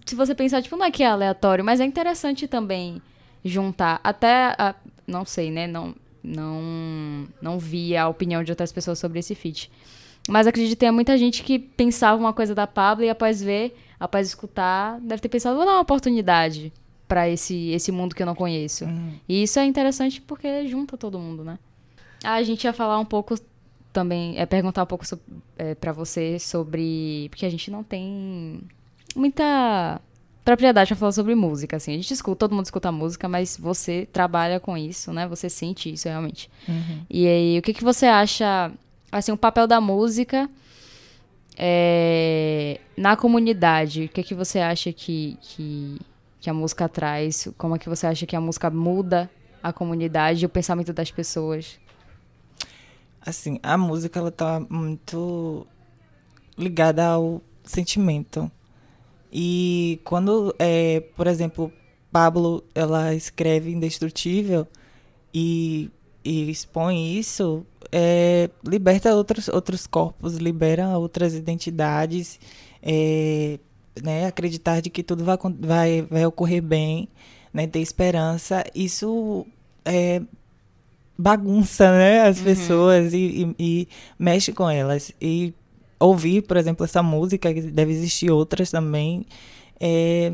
se 0.05 0.15
você 0.15 0.35
pensar, 0.35 0.61
tipo, 0.63 0.77
não 0.77 0.85
é 0.85 0.91
que 0.91 1.03
é 1.03 1.07
aleatório, 1.07 1.65
mas 1.65 1.81
é 1.81 1.85
interessante 1.85 2.47
também 2.49 3.01
juntar. 3.45 4.01
Até, 4.05 4.55
a- 4.59 4.75
não 5.07 5.25
sei, 5.25 5.51
né? 5.51 5.67
Não, 5.67 5.95
não, 6.23 7.27
não 7.41 7.59
vi 7.59 7.97
a 7.97 8.07
opinião 8.09 8.43
de 8.45 8.53
outras 8.53 8.71
pessoas 8.73 8.99
sobre 8.99 9.19
esse 9.21 9.35
feat. 9.35 9.71
Mas 10.29 10.47
acredito 10.47 10.71
que 10.71 10.77
tenha 10.77 10.93
muita 10.93 11.17
gente 11.17 11.43
que 11.43 11.59
pensava 11.59 12.21
uma 12.21 12.33
coisa 12.33 12.55
da 12.55 12.67
Pablo 12.67 13.05
e 13.05 13.11
após 13.11 13.43
ver, 13.43 13.77
após 13.99 14.27
escutar, 14.29 15.01
deve 15.01 15.23
ter 15.23 15.29
pensado, 15.29 15.57
vou 15.57 15.65
dar 15.65 15.73
uma 15.73 15.81
oportunidade 15.81 16.73
pra 17.09 17.29
esse, 17.29 17.71
esse 17.71 17.91
mundo 17.91 18.15
que 18.15 18.23
eu 18.23 18.27
não 18.27 18.35
conheço. 18.35 18.85
E 19.29 19.43
isso 19.43 19.59
é 19.59 19.65
interessante 19.65 20.21
porque 20.21 20.67
junta 20.69 20.97
todo 20.97 21.19
mundo, 21.19 21.43
né? 21.43 21.59
Ah, 22.23 22.35
a 22.35 22.43
gente 22.43 22.65
ia 22.65 22.73
falar 22.73 22.99
um 22.99 23.05
pouco 23.05 23.37
também, 23.93 24.39
é 24.39 24.45
perguntar 24.45 24.83
um 24.83 24.87
pouco 24.87 25.07
so, 25.07 25.19
é, 25.57 25.75
para 25.75 25.93
você 25.93 26.39
sobre. 26.39 27.29
Porque 27.31 27.47
a 27.47 27.51
gente 27.51 27.71
não 27.71 27.83
tem 27.83 28.61
muita 29.17 30.01
propriedade 30.45 30.89
pra 30.89 30.97
falar 30.97 31.13
sobre 31.13 31.35
música, 31.35 31.77
assim. 31.77 31.93
A 31.93 31.97
gente 31.97 32.13
escuta, 32.13 32.41
todo 32.41 32.55
mundo 32.55 32.65
escuta 32.65 32.93
música, 32.93 33.29
mas 33.29 33.57
você 33.57 34.07
trabalha 34.13 34.61
com 34.61 34.77
isso, 34.77 35.13
né? 35.13 35.27
Você 35.29 35.49
sente 35.49 35.93
isso 35.93 36.09
realmente. 36.09 36.51
E 37.11 37.27
aí, 37.27 37.59
o 37.59 37.63
que, 37.63 37.73
que 37.75 37.85
você 37.85 38.07
acha, 38.07 38.71
assim, 39.11 39.33
o 39.33 39.37
papel 39.37 39.67
da 39.67 39.81
música 39.81 40.49
é, 41.57 42.81
na 42.97 43.17
comunidade? 43.17 44.05
O 44.05 44.09
que, 44.09 44.23
que 44.23 44.35
você 44.35 44.61
acha 44.61 44.93
que, 44.93 45.37
que, 45.41 46.01
que 46.41 46.49
a 46.49 46.55
música 46.55 46.89
traz? 46.89 47.49
Como 47.59 47.75
é 47.75 47.79
que 47.79 47.89
você 47.89 48.07
acha 48.07 48.27
que 48.27 48.37
a 48.37 48.41
música 48.41 48.71
muda 48.71 49.31
a 49.63 49.73
comunidade 49.73 50.45
e 50.45 50.47
o 50.47 50.49
pensamento 50.49 50.93
das 50.93 51.11
pessoas? 51.11 51.79
Assim, 53.21 53.59
a 53.63 53.77
música 53.77 54.21
ela 54.21 54.31
tá 54.31 54.65
muito 54.71 55.67
ligada 56.57 57.07
ao 57.07 57.43
sentimento. 57.65 58.51
E 59.33 60.01
quando, 60.05 60.55
é, 60.59 61.01
por 61.17 61.27
exemplo, 61.27 61.73
Pablo 62.11 62.65
ela 62.75 63.15
escreve 63.15 63.71
Indestrutível 63.71 64.67
e, 65.35 65.91
e 66.25 66.51
expõe 66.51 67.19
isso, 67.19 67.67
é, 67.93 68.51
liberta 68.67 69.15
outros, 69.15 69.49
outros 69.49 69.87
corpos, 69.87 70.37
libera 70.37 70.89
outras 70.99 71.35
identidades, 71.35 72.39
é, 72.83 73.59
né, 74.03 74.27
acreditar 74.27 74.81
de 74.81 74.91
que 74.91 75.03
tudo 75.03 75.25
vai, 75.25 75.37
vai, 75.61 76.03
vai 76.03 76.27
ocorrer 76.27 76.63
bem, 76.63 77.09
né, 77.53 77.67
ter 77.67 77.81
esperança, 77.81 78.65
isso 78.75 79.47
é, 79.85 80.21
bagunça, 81.17 81.91
né, 81.91 82.23
as 82.29 82.39
pessoas 82.41 83.13
e, 83.13 83.55
e- 83.59 83.83
e 83.83 83.89
mexe 84.19 84.53
com 84.53 84.69
elas. 84.71 85.13
E 85.21 85.53
ouvir, 85.99 86.43
por 86.43 86.57
exemplo, 86.57 86.85
essa 86.85 87.03
música, 87.03 87.53
que 87.53 87.61
deve 87.63 87.93
existir 87.93 88.31
outras 88.31 88.71
também, 88.71 89.27
é, 89.81 90.33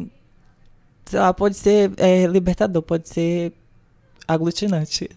sei 1.07 1.19
lá, 1.21 1.33
pode 1.33 1.57
ser 1.57 1.93
é, 1.97 2.27
libertador, 2.27 2.83
pode 2.83 3.09
ser 3.09 3.53
aglutinante. 4.29 5.09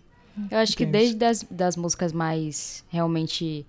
Eu 0.52 0.58
acho 0.60 0.76
que 0.78 0.84
Entende? 0.84 0.98
desde 1.00 1.16
das, 1.16 1.44
das 1.50 1.76
músicas 1.78 2.12
mais 2.14 2.84
realmente 2.90 3.66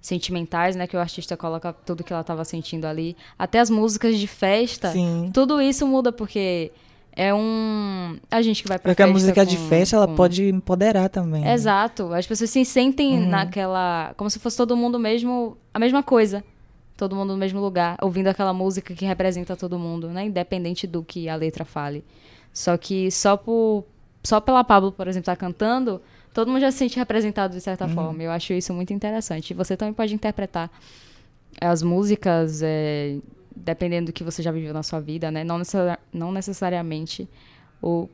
sentimentais, 0.00 0.76
né? 0.76 0.86
Que 0.86 0.96
o 0.96 1.00
artista 1.00 1.36
coloca 1.36 1.72
tudo 1.72 2.02
que 2.04 2.12
ela 2.12 2.24
tava 2.24 2.44
sentindo 2.44 2.86
ali, 2.86 3.16
até 3.38 3.58
as 3.58 3.68
músicas 3.70 4.16
de 4.18 4.26
festa, 4.26 4.90
Sim. 4.92 5.30
tudo 5.32 5.60
isso 5.60 5.86
muda 5.86 6.10
porque 6.12 6.72
é 7.14 7.34
um. 7.34 8.18
A 8.30 8.40
gente 8.40 8.62
que 8.62 8.68
vai 8.68 8.78
pra 8.78 8.90
Porque 8.92 9.02
a 9.02 9.06
festa 9.06 9.12
música 9.20 9.44
de 9.46 9.56
com- 9.56 9.68
festa, 9.68 9.96
ela 9.96 10.06
com- 10.06 10.14
pode 10.14 10.48
empoderar 10.48 11.08
também. 11.08 11.42
né? 11.42 11.52
Exato. 11.52 12.12
As 12.14 12.26
pessoas 12.26 12.50
se 12.50 12.64
sentem 12.64 13.14
Uhum. 13.18 13.28
naquela. 13.28 14.14
Como 14.16 14.30
se 14.30 14.38
fosse 14.38 14.56
todo 14.56 14.76
mundo 14.76 14.98
mesmo. 14.98 15.56
A 15.74 15.78
mesma 15.78 16.02
coisa. 16.02 16.42
Todo 16.96 17.16
mundo 17.16 17.32
no 17.32 17.38
mesmo 17.38 17.60
lugar. 17.60 17.96
Ouvindo 18.02 18.28
aquela 18.28 18.52
música 18.52 18.94
que 18.94 19.04
representa 19.06 19.56
todo 19.56 19.78
mundo, 19.78 20.08
né? 20.08 20.26
Independente 20.26 20.86
do 20.86 21.02
que 21.02 21.28
a 21.28 21.34
letra 21.34 21.64
fale. 21.64 22.04
Só 22.52 22.76
que 22.76 23.10
só 23.10 23.36
por. 23.36 23.84
Só 24.22 24.40
pela 24.40 24.62
Pablo, 24.62 24.92
por 24.92 25.08
exemplo, 25.08 25.22
estar 25.22 25.36
cantando, 25.36 26.00
todo 26.34 26.48
mundo 26.48 26.60
já 26.60 26.70
se 26.70 26.78
sente 26.78 26.98
representado 26.98 27.54
de 27.54 27.60
certa 27.60 27.88
forma. 27.88 28.22
Eu 28.22 28.30
acho 28.30 28.52
isso 28.52 28.72
muito 28.74 28.92
interessante. 28.92 29.50
E 29.50 29.54
você 29.54 29.76
também 29.76 29.94
pode 29.94 30.14
interpretar 30.14 30.70
as 31.60 31.82
músicas, 31.82 32.60
é, 32.62 33.16
dependendo 33.54 34.06
do 34.06 34.12
que 34.12 34.22
você 34.22 34.42
já 34.42 34.52
viveu 34.52 34.72
na 34.72 34.82
sua 34.82 35.00
vida, 35.00 35.30
né? 35.30 35.42
Não, 35.42 35.60
não 36.12 36.32
necessariamente 36.32 37.28
o, 37.82 38.08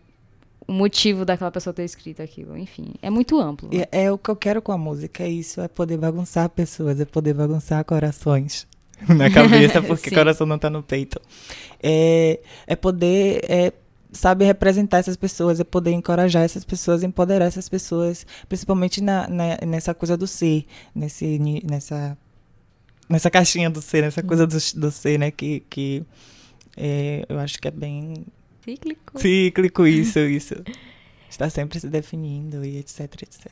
o 0.67 0.73
motivo 0.73 1.25
daquela 1.25 1.51
pessoa 1.51 1.75
ter 1.75 1.85
escrito 1.85 2.23
aquilo. 2.23 2.57
Enfim, 2.57 2.95
é 3.03 3.11
muito 3.11 3.39
amplo. 3.41 3.69
né? 3.69 3.85
E 3.93 3.97
é 3.97 4.11
o 4.11 4.19
que 4.19 4.31
eu 4.31 4.37
quero 4.37 4.63
com 4.63 4.73
a 4.73 4.79
música, 4.79 5.23
é 5.23 5.29
isso, 5.29 5.61
é 5.61 5.69
poder 5.69 5.99
bagunçar 5.99 6.49
pessoas, 6.49 7.01
é 7.01 7.05
poder 7.05 7.35
bagunçar 7.35 7.85
corações 7.85 8.67
na 9.09 9.31
cabeça, 9.31 9.83
porque 9.83 10.09
Sim. 10.09 10.17
coração 10.17 10.47
não 10.47 10.59
tá 10.59 10.71
no 10.71 10.83
peito. 10.83 11.21
É, 11.83 12.41
é 12.67 12.77
poder, 12.77 13.45
é, 13.49 13.73
sabe, 14.17 14.45
representar 14.45 14.99
essas 14.99 15.17
pessoas, 15.17 15.61
é 15.61 15.65
poder 15.65 15.93
encorajar 15.93 16.43
essas 16.43 16.65
pessoas, 16.65 17.03
empoderar 17.03 17.45
essas 17.47 17.69
pessoas, 17.69 18.27
principalmente 18.49 19.01
na, 19.01 19.29
na- 19.29 19.59
nessa 19.67 19.95
coisa 19.95 20.17
do 20.17 20.27
ser, 20.27 20.65
nesse, 20.95 21.39
nessa, 21.65 22.17
nessa 23.09 23.31
caixinha 23.31 23.71
do 23.71 23.81
ser, 23.81 24.03
nessa 24.03 24.23
coisa 24.23 24.47
do, 24.47 24.57
do 24.81 24.91
ser, 24.91 25.19
né, 25.19 25.31
que, 25.31 25.61
que 25.71 26.05
é, 26.77 27.25
eu 27.29 27.39
acho 27.39 27.61
que 27.61 27.69
é 27.69 27.71
bem 27.71 28.27
Cíclico. 28.65 29.19
cíclico 29.21 29.87
isso, 29.87 30.19
isso. 30.19 30.55
Está 31.31 31.49
sempre 31.51 31.79
se 31.79 31.89
definindo 31.89 32.65
e 32.65 32.79
etc, 32.79 33.01
etc. 33.23 33.51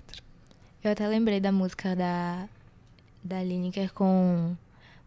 Eu 0.82 0.90
até 0.92 1.06
lembrei 1.06 1.40
da 1.40 1.52
música 1.52 1.94
da, 1.94 2.48
da 3.22 3.42
Lineker 3.42 3.92
com 3.92 4.56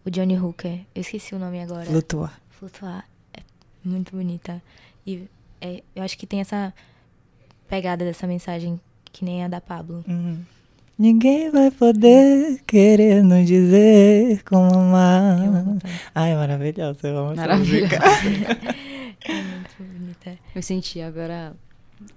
o 0.06 0.10
Johnny 0.10 0.38
Hooker. 0.40 0.80
Eu 0.96 1.02
esqueci 1.02 1.36
o 1.36 1.40
nome 1.40 1.62
agora. 1.62 1.86
Flutuar. 1.86 2.40
Flutuar. 2.50 3.06
É 3.34 3.42
muito 3.84 4.16
bonita. 4.16 4.62
E 5.06 5.28
é, 5.62 5.84
eu 5.96 6.04
acho 6.04 6.18
que 6.18 6.26
tem 6.28 6.40
essa 6.40 6.74
pegada 7.68 8.06
dessa 8.06 8.26
mensagem 8.28 8.80
que 9.12 9.26
nem 9.26 9.44
a 9.44 9.48
da 9.48 9.60
Pablo. 9.62 10.04
Uhum. 10.08 10.40
Ninguém 10.98 11.52
vai 11.52 11.70
poder 11.70 12.60
querer 12.66 13.24
nos 13.24 13.46
dizer 13.46 14.42
como 14.44 14.74
amar. 14.74 15.38
Ai, 16.16 16.34
maravilhosa, 16.36 17.08
eu 17.08 17.18
amo 17.18 17.32
essa 17.34 17.42
Maravilhosa. 17.42 17.96
música. 18.24 18.78
É 19.28 19.34
muito 19.34 19.76
bonita. 19.80 20.38
Eu 20.56 20.62
senti 20.62 21.02
agora 21.02 21.54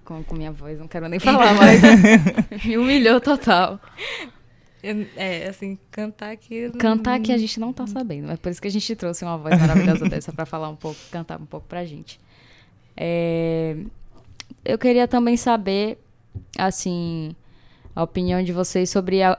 com, 0.05 0.23
com 0.23 0.37
minha 0.37 0.53
voz, 0.53 0.79
não 0.79 0.87
quero 0.87 1.09
nem 1.09 1.19
falar 1.19 1.55
mais. 1.55 1.81
Me 2.65 2.79
humilhou 2.79 3.21
total. 3.21 3.81
é, 5.17 5.49
assim, 5.49 5.77
cantar 5.91 6.31
aqui. 6.31 6.71
Cantar 6.79 7.19
que 7.19 7.33
a 7.33 7.39
gente 7.39 7.59
não 7.59 7.73
tá 7.73 7.87
sabendo. 7.87 8.31
É 8.31 8.37
por 8.37 8.51
isso 8.51 8.61
que 8.63 8.69
a 8.69 8.71
gente 8.71 8.95
trouxe 8.95 9.25
uma 9.25 9.37
voz 9.39 9.59
maravilhosa 9.59 10.09
dessa 10.09 10.33
pra 10.33 10.47
falar 10.47 10.69
um 10.69 10.77
pouco, 10.77 10.99
cantar 11.11 11.41
um 11.41 11.47
pouco 11.47 11.67
pra 11.67 11.85
gente. 11.85 12.21
É, 13.03 13.77
eu 14.63 14.77
queria 14.77 15.09
também 15.09 15.35
saber, 15.35 15.99
assim, 16.59 17.35
a 17.97 18.03
opinião 18.03 18.43
de 18.43 18.53
vocês 18.53 18.91
sobre 18.91 19.23
a- 19.23 19.39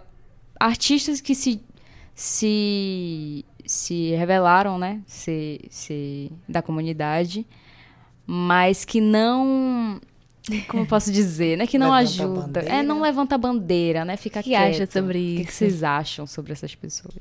artistas 0.60 1.22
que 1.22 1.36
se, 1.36 1.62
se, 2.16 3.46
se 3.66 4.12
revelaram, 4.16 4.80
né? 4.80 5.02
Se, 5.06 5.62
se, 5.70 6.32
da 6.50 6.62
comunidade, 6.62 7.46
mas 8.26 8.84
que 8.84 9.00
não. 9.00 10.02
Como 10.68 10.82
eu 10.84 10.88
posso 10.88 11.12
dizer, 11.12 11.56
né? 11.56 11.68
Que 11.68 11.78
não 11.78 11.92
Levanta 11.92 12.02
ajuda. 12.24 12.60
É, 12.62 12.82
não 12.82 13.00
levanta 13.00 13.36
a 13.36 13.38
bandeira, 13.38 14.04
né? 14.04 14.18
Fica 14.18 14.40
O 14.40 14.44
que 14.44 14.56
acha 14.56 14.78
quieto. 14.80 14.94
sobre 14.94 15.20
O 15.20 15.38
que, 15.38 15.44
que 15.46 15.50
isso? 15.50 15.58
vocês 15.60 15.84
acham 15.84 16.26
sobre 16.26 16.52
essas 16.52 16.74
pessoas? 16.74 17.14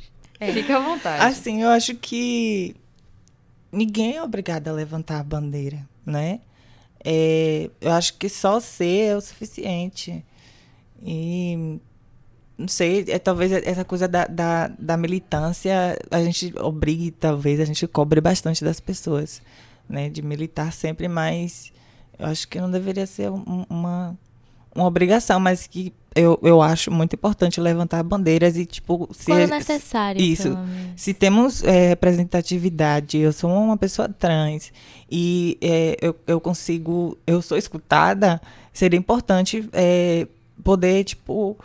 Fica 0.54 0.78
à 0.78 0.80
vontade. 0.80 1.22
Assim, 1.26 1.60
eu 1.60 1.68
acho 1.68 1.94
que 1.96 2.74
ninguém 3.70 4.16
é 4.16 4.22
obrigado 4.22 4.68
a 4.68 4.72
levantar 4.72 5.20
a 5.20 5.22
bandeira, 5.22 5.86
né? 6.04 6.40
É, 7.04 7.70
eu 7.80 7.92
acho 7.92 8.14
que 8.18 8.28
só 8.28 8.60
ser 8.60 9.10
é 9.12 9.16
o 9.16 9.20
suficiente. 9.20 10.24
E 11.02 11.78
não 12.58 12.68
sei, 12.68 13.04
é 13.08 13.18
talvez 13.18 13.52
essa 13.52 13.84
coisa 13.84 14.06
da, 14.06 14.26
da, 14.26 14.68
da 14.68 14.96
militância 14.96 15.98
a 16.10 16.22
gente 16.22 16.52
obrigue, 16.58 17.10
talvez 17.10 17.58
a 17.58 17.64
gente 17.64 17.86
cobre 17.86 18.20
bastante 18.20 18.62
das 18.62 18.80
pessoas, 18.80 19.40
né? 19.88 20.08
De 20.10 20.20
militar 20.22 20.72
sempre, 20.72 21.08
mas 21.08 21.72
eu 22.18 22.26
acho 22.26 22.46
que 22.48 22.60
não 22.60 22.70
deveria 22.70 23.06
ser 23.06 23.30
um- 23.30 23.64
uma, 23.70 24.18
uma 24.74 24.84
obrigação, 24.86 25.40
mas 25.40 25.66
que 25.66 25.92
eu, 26.14 26.38
eu 26.42 26.60
acho 26.60 26.90
muito 26.90 27.14
importante 27.14 27.60
levantar 27.60 28.02
bandeiras 28.02 28.56
e, 28.56 28.66
tipo, 28.66 29.08
se 29.12 29.26
Quando 29.26 29.48
necessário, 29.48 30.20
Isso. 30.20 30.56
se 30.96 31.14
temos 31.14 31.62
é, 31.62 31.88
representatividade, 31.90 33.16
eu 33.18 33.32
sou 33.32 33.50
uma 33.50 33.76
pessoa 33.76 34.08
trans 34.08 34.72
e 35.10 35.56
é, 35.60 35.96
eu, 36.00 36.16
eu 36.26 36.40
consigo, 36.40 37.16
eu 37.26 37.40
sou 37.40 37.56
escutada, 37.56 38.40
seria 38.72 38.98
importante 38.98 39.68
é, 39.72 40.26
poder, 40.64 41.04
tipo, 41.04 41.56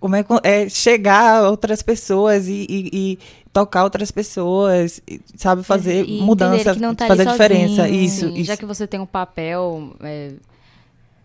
como 0.00 0.14
é, 0.16 0.24
é, 0.42 0.68
chegar 0.68 1.42
a 1.44 1.48
outras 1.50 1.82
pessoas 1.82 2.48
e, 2.48 2.66
e- 2.68 2.90
e 2.92 3.18
tocar 3.52 3.84
outras 3.84 4.10
pessoas, 4.10 5.00
sabe, 5.36 5.62
fazer 5.62 6.04
E 6.06 6.20
mudança, 6.20 6.74
tá 6.94 7.06
fazer 7.06 7.24
diferença. 7.26 7.84
sozinho. 7.84 8.04
Isso, 8.04 8.20
Sim, 8.28 8.34
isso. 8.34 8.44
Já 8.44 8.56
que 8.56 8.66
você 8.66 8.86
tem 8.86 9.00
um 9.00 9.06
papel 9.06 9.96
é, 10.00 10.32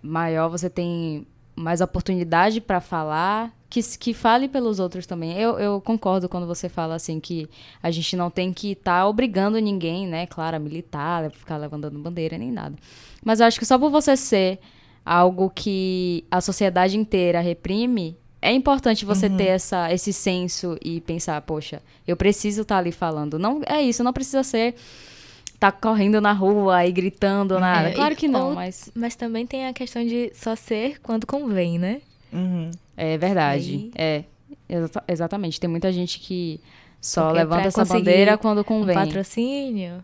maior, 0.01 0.47
você 0.47 0.69
tem 0.69 1.27
mais 1.61 1.81
oportunidade 1.81 2.59
para 2.59 2.81
falar, 2.81 3.53
que, 3.69 3.81
que 3.97 4.13
fale 4.13 4.47
pelos 4.47 4.79
outros 4.79 5.05
também. 5.05 5.37
Eu, 5.37 5.57
eu 5.59 5.81
concordo 5.81 6.27
quando 6.27 6.47
você 6.47 6.67
fala 6.67 6.95
assim 6.95 7.19
que 7.19 7.47
a 7.81 7.89
gente 7.91 8.15
não 8.15 8.29
tem 8.29 8.51
que 8.51 8.71
estar 8.71 9.07
obrigando 9.07 9.57
ninguém, 9.59 10.07
né, 10.07 10.25
claro, 10.25 10.57
a 10.57 10.59
militar, 10.59 11.31
ficar 11.31 11.57
levantando 11.57 11.97
bandeira 11.99 12.37
nem 12.37 12.51
nada. 12.51 12.75
Mas 13.23 13.39
eu 13.39 13.45
acho 13.45 13.59
que 13.59 13.65
só 13.65 13.77
por 13.77 13.89
você 13.89 14.17
ser 14.17 14.59
algo 15.05 15.49
que 15.49 16.25
a 16.29 16.41
sociedade 16.41 16.97
inteira 16.97 17.39
reprime, 17.39 18.17
é 18.41 18.51
importante 18.51 19.05
você 19.05 19.29
ter 19.29 19.47
essa, 19.49 19.93
esse 19.93 20.11
senso 20.11 20.75
e 20.83 20.99
pensar, 21.01 21.39
poxa, 21.41 21.81
eu 22.07 22.17
preciso 22.17 22.63
estar 22.63 22.79
ali 22.79 22.91
falando. 22.91 23.37
Não 23.37 23.61
é 23.67 23.81
isso, 23.81 24.03
não 24.03 24.11
precisa 24.11 24.41
ser 24.41 24.75
tá 25.61 25.71
correndo 25.71 26.19
na 26.19 26.33
rua 26.33 26.83
e 26.87 26.91
gritando 26.91 27.59
nada. 27.59 27.89
É, 27.89 27.93
claro 27.93 28.13
e- 28.13 28.17
que 28.17 28.27
não, 28.27 28.49
ou- 28.49 28.55
mas 28.55 28.91
Mas 28.95 29.15
também 29.15 29.45
tem 29.45 29.67
a 29.67 29.73
questão 29.73 30.03
de 30.03 30.31
só 30.33 30.55
ser 30.55 30.99
quando 31.01 31.27
convém, 31.27 31.77
né? 31.77 32.01
Uhum. 32.33 32.71
é 32.97 33.15
verdade. 33.17 33.91
É, 33.95 34.23
exa- 34.67 35.03
exatamente. 35.07 35.59
Tem 35.59 35.69
muita 35.69 35.91
gente 35.91 36.19
que 36.19 36.59
só 36.99 37.25
Porque 37.25 37.37
levanta 37.39 37.59
pra 37.61 37.67
essa 37.67 37.85
bandeira 37.85 38.37
quando 38.39 38.61
Um 38.61 38.63
convém. 38.63 38.95
patrocínio. 38.95 40.03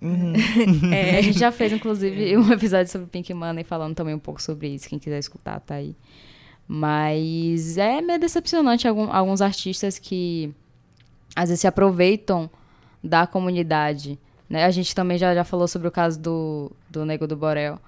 Uhum. 0.00 0.32
É, 0.92 1.18
a 1.18 1.22
gente 1.22 1.38
já 1.38 1.52
fez, 1.52 1.72
inclusive, 1.72 2.36
um 2.36 2.50
episódio 2.52 2.90
sobre 2.90 3.06
Pink 3.06 3.32
Money 3.32 3.62
falando 3.62 3.94
também 3.94 4.14
um 4.14 4.18
pouco 4.18 4.42
sobre 4.42 4.66
isso. 4.68 4.88
Quem 4.88 4.98
quiser 4.98 5.18
escutar, 5.20 5.60
tá 5.60 5.76
aí. 5.76 5.94
Mas 6.66 7.78
é 7.78 8.00
meio 8.00 8.18
decepcionante 8.18 8.88
algum- 8.88 9.12
alguns 9.12 9.40
artistas 9.40 9.98
que 9.98 10.52
às 11.36 11.48
vezes 11.50 11.60
se 11.60 11.66
aproveitam 11.68 12.50
da 13.04 13.26
comunidade. 13.28 14.18
Né? 14.52 14.66
A 14.66 14.70
gente 14.70 14.94
também 14.94 15.16
já, 15.16 15.34
já 15.34 15.44
falou 15.44 15.66
sobre 15.66 15.88
o 15.88 15.90
caso 15.90 16.20
do, 16.20 16.70
do 16.90 17.06
Nego 17.06 17.26
do 17.26 17.34
Borel, 17.34 17.78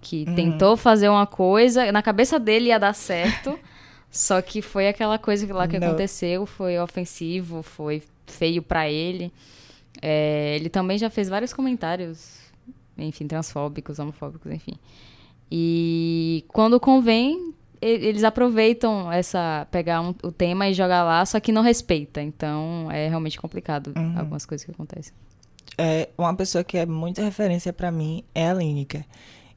que 0.00 0.24
Uhum. 0.28 0.34
tentou 0.36 0.76
fazer 0.76 1.08
uma 1.08 1.26
coisa, 1.26 1.90
na 1.90 2.00
cabeça 2.00 2.38
dele 2.38 2.66
ia 2.68 2.78
dar 2.78 2.92
certo, 2.94 3.58
só 4.08 4.40
que 4.40 4.62
foi 4.62 4.86
aquela 4.86 5.18
coisa 5.18 5.52
lá 5.52 5.66
que 5.66 5.80
Não. 5.80 5.88
aconteceu, 5.88 6.46
foi 6.46 6.78
ofensivo, 6.78 7.60
foi 7.64 8.04
feio 8.24 8.62
pra 8.62 8.88
ele. 8.88 9.32
É, 10.00 10.54
ele 10.60 10.68
também 10.68 10.96
já 10.96 11.10
fez 11.10 11.28
vários 11.28 11.52
comentários, 11.52 12.38
enfim, 12.96 13.26
transfóbicos, 13.26 13.98
homofóbicos, 13.98 14.52
enfim. 14.52 14.74
E 15.50 16.44
quando 16.48 16.78
convém, 16.78 17.52
eles 17.80 18.22
aproveitam 18.22 19.10
essa 19.10 19.66
pegar 19.72 20.00
um- 20.00 20.14
o 20.22 20.30
tema 20.30 20.68
e 20.68 20.72
jogar 20.74 21.02
lá, 21.02 21.26
só 21.26 21.40
que 21.40 21.50
não 21.50 21.62
respeita. 21.62 22.22
Então 22.22 22.88
é 22.92 23.08
realmente 23.08 23.40
complicado 23.40 23.92
Uhum. 23.96 24.14
algumas 24.18 24.46
coisas 24.46 24.64
que 24.64 24.70
acontecem. 24.70 25.12
É, 25.78 26.08
uma 26.16 26.34
pessoa 26.34 26.62
que 26.64 26.78
é 26.78 26.86
muita 26.86 27.22
referência 27.22 27.72
pra 27.72 27.90
mim 27.90 28.24
é 28.34 28.48
a 28.48 28.54
Lineker. 28.54 29.04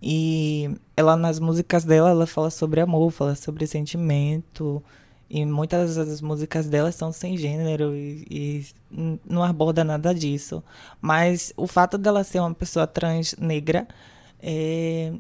E 0.02 0.70
ela, 0.96 1.16
nas 1.16 1.40
músicas 1.40 1.84
dela, 1.84 2.10
ela 2.10 2.28
fala 2.28 2.50
sobre 2.50 2.82
amor, 2.82 3.12
fala 3.12 3.36
sobre 3.36 3.66
sentimento. 3.66 4.84
E 5.30 5.46
muitas 5.46 5.96
das 5.96 6.22
músicas 6.22 6.68
dela 6.68 6.92
são 6.92 7.12
sem 7.12 7.36
gênero 7.36 7.96
e, 7.96 8.26
e 8.30 8.66
não 9.28 9.44
aborda 9.44 9.84
nada 9.84 10.14
disso. 10.14 10.64
Mas 11.02 11.52
o 11.58 11.66
fato 11.66 11.98
dela 11.98 12.24
ser 12.24 12.40
uma 12.40 12.54
pessoa 12.54 12.86
trans 12.86 13.36
negra 13.40 13.88
é, 14.40 15.14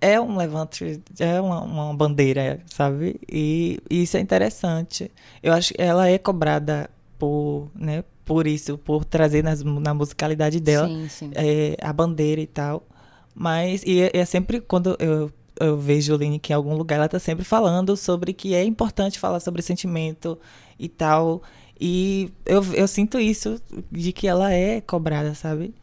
é 0.00 0.20
um 0.20 0.36
levante, 0.36 1.02
é 1.18 1.40
uma, 1.40 1.62
uma 1.62 1.94
bandeira, 1.94 2.62
sabe? 2.66 3.20
E, 3.28 3.78
e 3.90 4.02
isso 4.02 4.16
é 4.16 4.20
interessante. 4.20 5.10
Eu 5.42 5.52
acho 5.52 5.74
que 5.74 5.82
ela 5.82 6.08
é 6.08 6.16
cobrada 6.16 6.88
por, 7.18 7.68
né, 7.74 8.02
por 8.28 8.46
isso, 8.46 8.76
por 8.76 9.06
trazer 9.06 9.42
nas, 9.42 9.64
na 9.64 9.94
musicalidade 9.94 10.60
dela 10.60 10.86
Sim, 10.86 11.08
sim. 11.08 11.30
é, 11.34 11.74
a 11.80 11.90
bandeira 11.94 12.42
e 12.42 12.46
tal. 12.46 12.86
Mas, 13.34 13.82
e 13.86 14.02
é, 14.02 14.10
é 14.12 14.24
sempre 14.26 14.60
quando 14.60 14.94
eu, 15.00 15.32
eu 15.58 15.78
vejo 15.78 16.14
Lineker 16.14 16.52
em 16.52 16.56
algum 16.56 16.76
lugar, 16.76 16.96
ela 16.96 17.08
tá 17.08 17.18
sempre 17.18 17.42
falando 17.42 17.96
sobre 17.96 18.34
que 18.34 18.54
é 18.54 18.62
importante 18.62 19.18
falar 19.18 19.40
sobre 19.40 19.62
sentimento 19.62 20.38
e 20.78 20.90
tal. 20.90 21.42
E 21.80 22.30
eu, 22.44 22.62
eu 22.74 22.86
sinto 22.86 23.18
isso, 23.18 23.58
de 23.90 24.12
que 24.12 24.28
ela 24.28 24.52
é 24.52 24.82
cobrada, 24.82 25.34
sabe? 25.34 25.74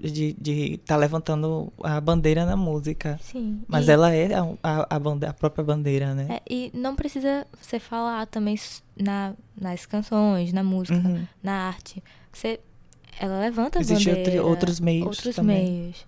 De 0.00 0.28
estar 0.28 0.40
de 0.42 0.78
tá 0.86 0.96
levantando 0.96 1.72
a 1.82 2.00
bandeira 2.00 2.46
na 2.46 2.56
música. 2.56 3.18
Sim. 3.20 3.62
Mas 3.66 3.88
e, 3.88 3.90
ela 3.90 4.12
é 4.14 4.32
a, 4.34 4.42
a, 4.62 4.96
a, 4.96 4.98
bande- 4.98 5.26
a 5.26 5.32
própria 5.32 5.64
bandeira, 5.64 6.14
né? 6.14 6.26
é, 6.30 6.42
e 6.48 6.70
não 6.72 6.94
precisa 6.94 7.44
você 7.60 7.80
falar 7.80 8.26
também 8.26 8.54
na, 8.96 9.34
nas 9.60 9.86
canções, 9.86 10.52
na 10.52 10.62
música, 10.62 10.96
Uhum. 10.98 11.26
na 11.42 11.66
arte. 11.66 12.02
Você, 12.32 12.60
ela 13.18 13.40
levanta 13.40 13.78
a 13.78 13.80
Existem 13.80 14.14
bandeira. 14.14 14.44
outros 14.44 14.78
meios 14.78 15.06
Outros 15.06 15.34
também. 15.34 15.80
meios. 15.80 16.06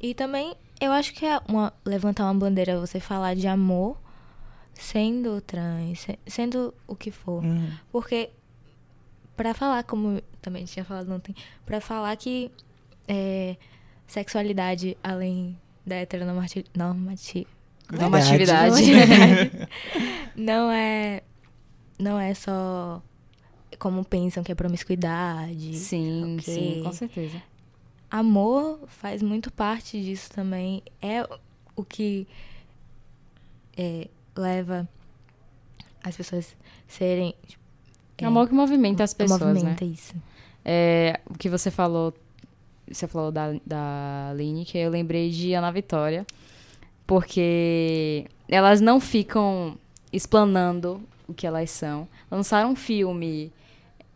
E 0.00 0.14
também, 0.14 0.56
eu 0.80 0.90
acho 0.90 1.14
que 1.14 1.24
é 1.24 1.40
uma, 1.48 1.72
levantar 1.84 2.24
uma 2.24 2.34
bandeira, 2.34 2.80
você 2.80 2.98
falar 2.98 3.36
de 3.36 3.46
amor, 3.46 3.96
sendo 4.74 5.40
trans, 5.42 6.00
se- 6.00 6.18
sendo 6.26 6.74
o 6.88 6.96
que 6.96 7.12
for. 7.12 7.44
Uhum. 7.44 7.70
Porque, 7.92 8.30
pra 9.36 9.54
falar, 9.54 9.84
como 9.84 10.20
também 10.40 10.64
tinha 10.64 10.84
falado 10.84 11.12
ontem, 11.12 11.34
pra 11.64 11.80
falar 11.80 12.16
que 12.16 12.50
é, 13.08 13.56
sexualidade, 14.06 14.96
além 15.02 15.58
da 15.86 15.96
heteronormati... 15.96 16.64
Normati... 16.74 17.46
Normatividade. 17.90 18.82
não 20.34 20.70
é 20.70 21.22
não 21.98 22.18
é 22.18 22.34
só 22.34 23.02
como 23.78 24.04
pensam 24.04 24.42
que 24.42 24.52
é 24.52 24.54
promiscuidade. 24.54 25.76
Sim, 25.76 26.36
ok. 26.38 26.54
sim, 26.54 26.82
com 26.82 26.92
certeza. 26.92 27.42
Amor 28.10 28.80
faz 28.88 29.22
muito 29.22 29.52
parte 29.52 30.02
disso 30.02 30.30
também. 30.30 30.82
É 31.00 31.26
o 31.74 31.84
que 31.84 32.26
é, 33.76 34.08
leva 34.36 34.88
as 36.02 36.16
pessoas 36.16 36.56
serem. 36.86 37.34
É 38.18 38.26
amor 38.26 38.48
que 38.48 38.54
movimenta 38.54 39.02
as 39.02 39.14
pessoas, 39.14 39.40
né? 39.40 39.46
movimenta 39.46 39.84
isso. 39.84 40.14
É, 40.64 41.20
o 41.26 41.34
que 41.34 41.48
você 41.48 41.70
falou, 41.70 42.12
você 42.90 43.06
falou 43.06 43.30
da, 43.32 43.54
da 43.64 44.32
Lineker, 44.36 44.82
eu 44.82 44.90
lembrei 44.90 45.30
de 45.30 45.54
Ana 45.54 45.70
Vitória, 45.70 46.26
porque 47.06 48.26
elas 48.48 48.80
não 48.80 49.00
ficam 49.00 49.76
explanando 50.12 51.00
o 51.26 51.34
que 51.34 51.46
elas 51.46 51.70
são. 51.70 52.06
Lançaram 52.30 52.70
um 52.70 52.76
filme. 52.76 53.52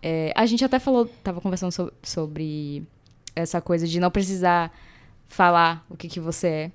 é, 0.03 0.33
a 0.37 0.47
gente 0.47 0.65
até 0.65 0.79
falou, 0.79 1.07
tava 1.23 1.41
conversando 1.41 1.73
so- 1.73 1.93
sobre 2.03 2.83
essa 3.35 3.61
coisa 3.61 3.87
de 3.87 3.99
não 4.01 4.11
precisar 4.11 4.73
falar 5.29 5.85
o 5.91 5.97
que, 5.97 6.09
que 6.09 6.21
você 6.21 6.47
é. 6.49 6.71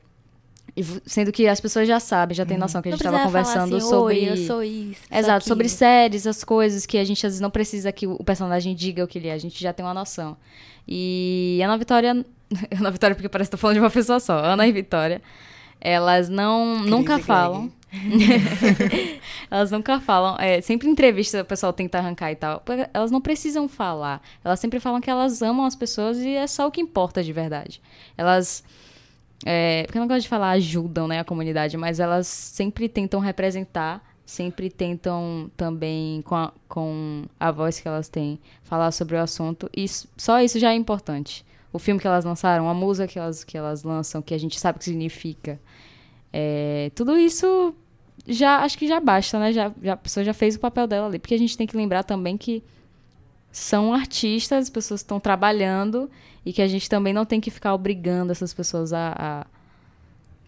E 0.76 0.84
sendo 1.06 1.32
que 1.32 1.48
as 1.48 1.60
pessoas 1.60 1.88
já 1.88 2.00
sabem, 2.00 2.36
já 2.36 2.46
têm 2.46 2.58
noção 2.58 2.82
que 2.82 2.88
a 2.88 2.92
gente 2.92 3.04
tava 3.04 3.18
precisa 3.18 3.32
falar 3.32 3.44
conversando 3.44 3.78
assim, 3.78 3.90
sobre. 3.90 4.26
Eu 4.26 4.38
sou 4.38 4.64
isso. 4.64 5.02
Exato, 5.12 5.46
sobre 5.46 5.66
aquilo." 5.66 5.78
séries, 5.78 6.26
as 6.26 6.44
coisas 6.44 6.86
que 6.86 6.98
a 6.98 7.04
gente 7.04 7.26
às 7.26 7.34
vezes 7.34 7.42
não 7.42 7.50
precisa 7.50 7.92
que 7.92 8.08
o 8.08 8.24
personagem 8.24 8.74
diga 8.74 9.04
o 9.04 9.08
que 9.08 9.18
ele 9.18 9.28
é, 9.28 9.34
a 9.34 9.38
gente 9.38 9.62
já 9.62 9.74
tem 9.74 9.86
uma 9.86 9.94
noção. 9.94 10.38
E 10.88 11.60
Ana 11.64 11.78
Vitória, 11.78 12.12
Ana 12.80 12.92
Vitória 12.92 13.16
porque 13.16 13.28
parece 13.28 13.50
que 13.50 13.58
tô 13.58 13.58
falando 13.58 13.76
de 13.76 13.80
uma 13.82 13.92
pessoa 13.92 14.20
só, 14.20 14.38
Ana 14.38 14.66
e 14.66 14.72
Vitória, 14.72 15.22
elas 15.80 16.30
não 16.30 16.80
nunca 16.80 17.16
Crise 17.16 17.28
falam. 17.28 17.72
elas 19.52 19.70
nunca 19.70 20.00
falam, 20.00 20.38
é, 20.40 20.62
sempre 20.62 20.88
em 20.88 20.92
entrevista 20.92 21.42
o 21.42 21.46
pessoal 21.46 21.74
tenta 21.74 21.98
arrancar 21.98 22.32
e 22.32 22.36
tal. 22.36 22.64
Elas 22.94 23.12
não 23.12 23.20
precisam 23.20 23.68
falar. 23.68 24.22
Elas 24.44 24.60
sempre 24.62 24.80
falam 24.80 25.02
que 25.02 25.10
elas 25.10 25.42
amam 25.42 25.66
as 25.66 25.76
pessoas 25.76 26.18
e 26.20 26.30
é 26.30 26.48
só 26.48 26.68
o 26.68 26.72
que 26.72 26.80
importa 26.80 27.22
de 27.22 27.34
verdade. 27.34 27.82
Elas 28.18 28.64
é, 29.46 29.84
porque 29.86 29.98
eu 29.98 30.02
não 30.02 30.08
gosto 30.08 30.22
de 30.22 30.30
falar 30.30 30.52
ajudam, 30.52 31.08
né, 31.08 31.20
a 31.20 31.24
comunidade, 31.24 31.78
mas 31.78 32.00
elas 32.00 32.28
sempre 32.28 32.88
tentam 32.88 33.20
representar, 33.20 34.04
sempre 34.26 34.70
tentam 34.70 35.52
também, 35.58 36.22
com 36.22 36.36
a, 36.36 36.54
com 36.68 37.24
a 37.40 37.52
voz 37.52 37.80
que 37.80 37.88
elas 37.88 38.08
têm, 38.08 38.40
falar 38.64 38.92
sobre 38.92 39.16
o 39.16 39.20
assunto. 39.20 39.70
E 39.76 39.86
só 39.88 40.42
isso 40.42 40.60
já 40.60 40.72
é 40.72 40.76
importante. 40.76 41.46
O 41.74 41.80
filme 41.80 42.00
que 42.00 42.08
elas 42.08 42.26
lançaram, 42.26 42.70
a 42.70 42.74
música 42.74 43.08
que 43.08 43.18
elas, 43.18 43.44
que 43.44 43.58
elas 43.58 43.84
lançam, 43.84 44.22
que 44.22 44.34
a 44.34 44.38
gente 44.38 44.60
sabe 44.60 44.78
o 44.78 44.80
que 44.80 44.86
significa. 44.86 45.60
É, 46.32 46.92
tudo 46.96 47.18
isso 47.18 47.74
já 48.28 48.60
acho 48.60 48.78
que 48.78 48.88
já 48.88 49.00
basta, 49.00 49.40
né? 49.40 49.52
Já, 49.52 49.72
já, 49.82 49.94
a 49.94 49.98
pessoa 49.98 50.24
já 50.24 50.34
fez 50.34 50.56
o 50.56 50.60
papel 50.60 50.86
dela 50.88 51.08
ali. 51.08 51.20
Porque 51.20 51.34
a 51.34 51.40
gente 51.40 51.58
tem 51.58 51.66
que 51.66 51.76
lembrar 51.76 52.04
também 52.04 52.38
que 52.38 52.64
são 53.52 53.94
artistas, 53.94 54.64
as 54.64 54.70
pessoas 54.70 55.02
estão 55.02 55.20
trabalhando 55.20 56.10
e 56.46 56.54
que 56.54 56.62
a 56.62 56.68
gente 56.68 56.90
também 56.90 57.14
não 57.14 57.26
tem 57.26 57.42
que 57.42 57.52
ficar 57.52 57.74
obrigando 57.74 58.32
essas 58.32 58.54
pessoas 58.54 58.94
a, 58.94 59.14
a 59.18 59.46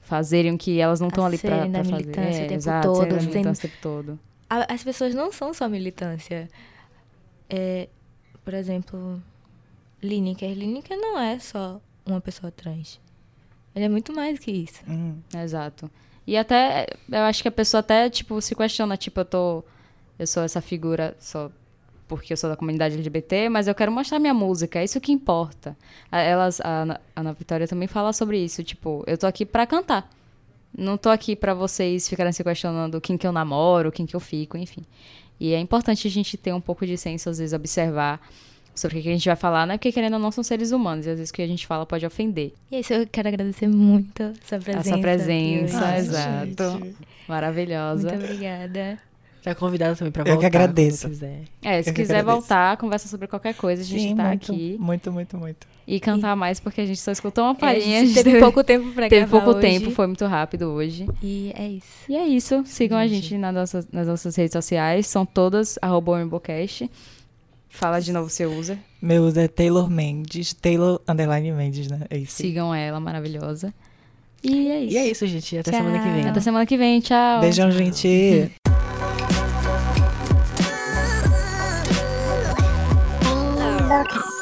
fazerem 0.01 0.53
o 0.53 0.57
que 0.57 0.79
elas 0.79 0.99
não 0.99 1.09
estão 1.09 1.25
ali 1.25 1.37
pra 1.37 1.67
fazer. 1.69 1.91
militância 1.91 2.45
o 2.45 2.47
tempo 2.47 2.53
exato, 2.53 2.87
todo, 2.87 2.99
serem 2.99 3.19
militância 3.27 3.67
o 3.67 3.69
tempo 3.69 3.81
todo. 3.81 4.19
As 4.49 4.83
pessoas 4.83 5.15
não 5.15 5.31
são 5.31 5.53
só 5.53 5.67
militância. 5.67 6.47
É, 7.49 7.89
por 8.43 8.53
exemplo, 8.53 9.21
Lineker. 10.01 10.51
Lineker 10.53 10.97
não 10.97 11.19
é 11.19 11.39
só 11.39 11.81
uma 12.05 12.21
pessoa 12.21 12.51
trans. 12.51 12.99
Ele 13.75 13.85
é 13.85 13.89
muito 13.89 14.13
mais 14.13 14.37
que 14.37 14.51
isso. 14.51 14.83
Uhum. 14.87 15.17
Exato. 15.35 15.89
E 16.27 16.37
até, 16.37 16.87
eu 17.11 17.21
acho 17.21 17.41
que 17.41 17.47
a 17.47 17.51
pessoa 17.51 17.79
até, 17.79 18.09
tipo, 18.09 18.39
se 18.41 18.55
questiona, 18.55 18.95
tipo, 18.95 19.19
eu 19.19 19.25
tô, 19.25 19.63
eu 20.17 20.27
sou 20.27 20.43
essa 20.43 20.61
figura 20.61 21.15
só 21.19 21.51
porque 22.17 22.33
eu 22.33 22.37
sou 22.37 22.49
da 22.49 22.55
comunidade 22.55 22.95
LGBT, 22.95 23.49
mas 23.49 23.67
eu 23.67 23.75
quero 23.75 23.91
mostrar 23.91 24.19
minha 24.19 24.33
música, 24.33 24.79
é 24.79 24.83
isso 24.83 24.99
que 25.01 25.11
importa. 25.11 25.75
A- 26.11 26.19
Elas, 26.21 26.59
a 26.61 26.67
Ana, 26.69 27.01
a 27.15 27.31
Vitória 27.33 27.67
também 27.67 27.87
fala 27.87 28.11
sobre 28.13 28.37
isso, 28.43 28.63
tipo, 28.63 29.03
eu 29.07 29.17
tô 29.17 29.25
aqui 29.27 29.45
pra 29.45 29.65
cantar. 29.67 30.09
Não 30.75 30.97
tô 30.97 31.09
aqui 31.09 31.35
pra 31.35 31.53
vocês 31.53 32.09
ficarem 32.09 32.31
se 32.33 32.43
questionando 32.43 32.99
quem 32.99 33.15
que 33.17 33.27
eu 33.27 33.31
namoro, 33.31 33.91
quem 33.91 34.05
que 34.05 34.15
eu 34.15 34.19
fico, 34.19 34.57
enfim. 34.57 34.83
E 35.39 35.53
é 35.53 35.59
importante 35.59 36.07
a 36.07 36.11
gente 36.11 36.35
ter 36.37 36.53
um 36.53 36.61
pouco 36.61 36.85
de 36.85 36.97
senso, 36.97 37.29
às 37.29 37.37
vezes, 37.37 37.53
observar 37.53 38.19
sobre 38.73 38.97
o 38.97 39.01
que 39.03 39.09
a 39.09 39.11
gente 39.11 39.25
vai 39.27 39.35
falar, 39.35 39.67
né? 39.67 39.77
Porque 39.77 39.91
querendo 39.91 40.13
ou 40.13 40.19
não, 40.19 40.31
são 40.31 40.43
seres 40.43 40.71
humanos, 40.71 41.05
e 41.05 41.09
às 41.11 41.17
vezes 41.17 41.29
o 41.29 41.33
que 41.33 41.43
a 41.43 41.47
gente 41.47 41.67
fala 41.67 41.85
pode 41.85 42.03
ofender. 42.07 42.53
E 42.71 42.75
é 42.77 42.79
isso 42.79 42.91
eu 42.91 43.05
quero 43.05 43.27
agradecer 43.27 43.67
muito 43.67 44.23
a 44.23 44.33
sua 44.43 44.57
presença. 44.59 44.89
Essa 44.89 44.97
presença, 44.97 45.77
aqui 45.77 45.83
hoje. 45.83 45.85
Ai, 45.85 45.99
exato. 45.99 46.79
gente. 46.79 46.95
Maravilhosa. 47.27 48.09
Muito 48.09 48.23
obrigada. 48.25 48.97
Tá 49.43 49.53
convidado 49.53 49.97
também 49.97 50.09
pra 50.11 50.21
Eu 50.21 50.25
que 50.25 50.31
voltar. 50.31 50.47
agradeço. 50.47 51.09
quiser. 51.09 51.41
É, 51.61 51.81
se 51.83 51.89
Eu 51.89 51.93
quiser 51.93 52.23
voltar, 52.23 52.77
conversa 52.77 53.09
sobre 53.09 53.27
qualquer 53.27 53.53
coisa, 53.53 53.81
a 53.81 53.85
gente 53.85 54.01
Sim, 54.01 54.15
tá 54.15 54.29
muito, 54.29 54.51
aqui. 54.53 54.77
Muito, 54.79 55.11
muito, 55.11 55.37
muito. 55.37 55.67
E 55.85 55.99
cantar 55.99 56.33
mais, 56.33 56.61
porque 56.61 56.79
a 56.79 56.85
gente 56.85 57.01
só 57.01 57.11
escutou 57.11 57.43
uma 57.43 57.51
É, 57.51 57.55
a 57.55 57.55
palhinha. 57.55 57.99
gente 57.99 58.11
a 58.11 58.13
gente 58.13 58.23
teve 58.23 58.39
pouco 58.39 58.63
tempo 58.63 58.93
pra 58.93 59.09
teve 59.09 59.25
gravar 59.25 59.43
pouco 59.45 59.59
hoje. 59.59 59.67
tempo, 59.79 59.91
foi 59.91 60.07
muito 60.07 60.25
rápido 60.25 60.67
hoje. 60.69 61.05
E 61.21 61.51
é 61.57 61.67
isso. 61.67 61.87
E 62.07 62.15
é 62.15 62.25
isso. 62.25 62.63
Sigam 62.65 62.97
a 62.97 63.05
Gente. 63.05 63.21
gente 63.23 63.37
nas 63.37 63.53
nossas, 63.53 63.87
nas 63.91 64.07
nossas 64.07 64.33
redes 64.37 64.53
sociais. 64.53 65.07
São 65.07 65.25
todas 65.25 65.77
arroba. 65.81 66.13
Fala 67.67 67.99
de 67.99 68.13
novo 68.13 68.29
seu 68.29 68.49
user. 68.57 68.77
Meu 69.01 69.23
uso 69.23 69.41
é 69.41 69.47
Taylor 69.49 69.89
Mendes, 69.89 70.53
Taylor 70.53 71.01
Underline 71.05 71.51
Mendes, 71.51 71.89
né? 71.89 72.01
É 72.09 72.17
isso. 72.17 72.33
Sigam 72.37 72.73
ela, 72.73 72.99
maravilhosa. 73.01 73.73
E 74.41 74.69
é 74.69 74.79
isso. 74.85 74.93
E 74.93 74.97
é 74.97 75.07
isso, 75.07 75.27
gente. 75.27 75.57
Até 75.57 75.71
Tchau. 75.71 75.79
semana 75.81 75.99
que 76.01 76.09
vem. 76.09 76.29
Até 76.29 76.39
semana 76.39 76.65
que 76.65 76.77
vem. 76.77 76.99
Tchau. 77.01 77.41
Beijão, 77.41 77.69
gente. 77.71 78.49
Lucas. 83.93 84.32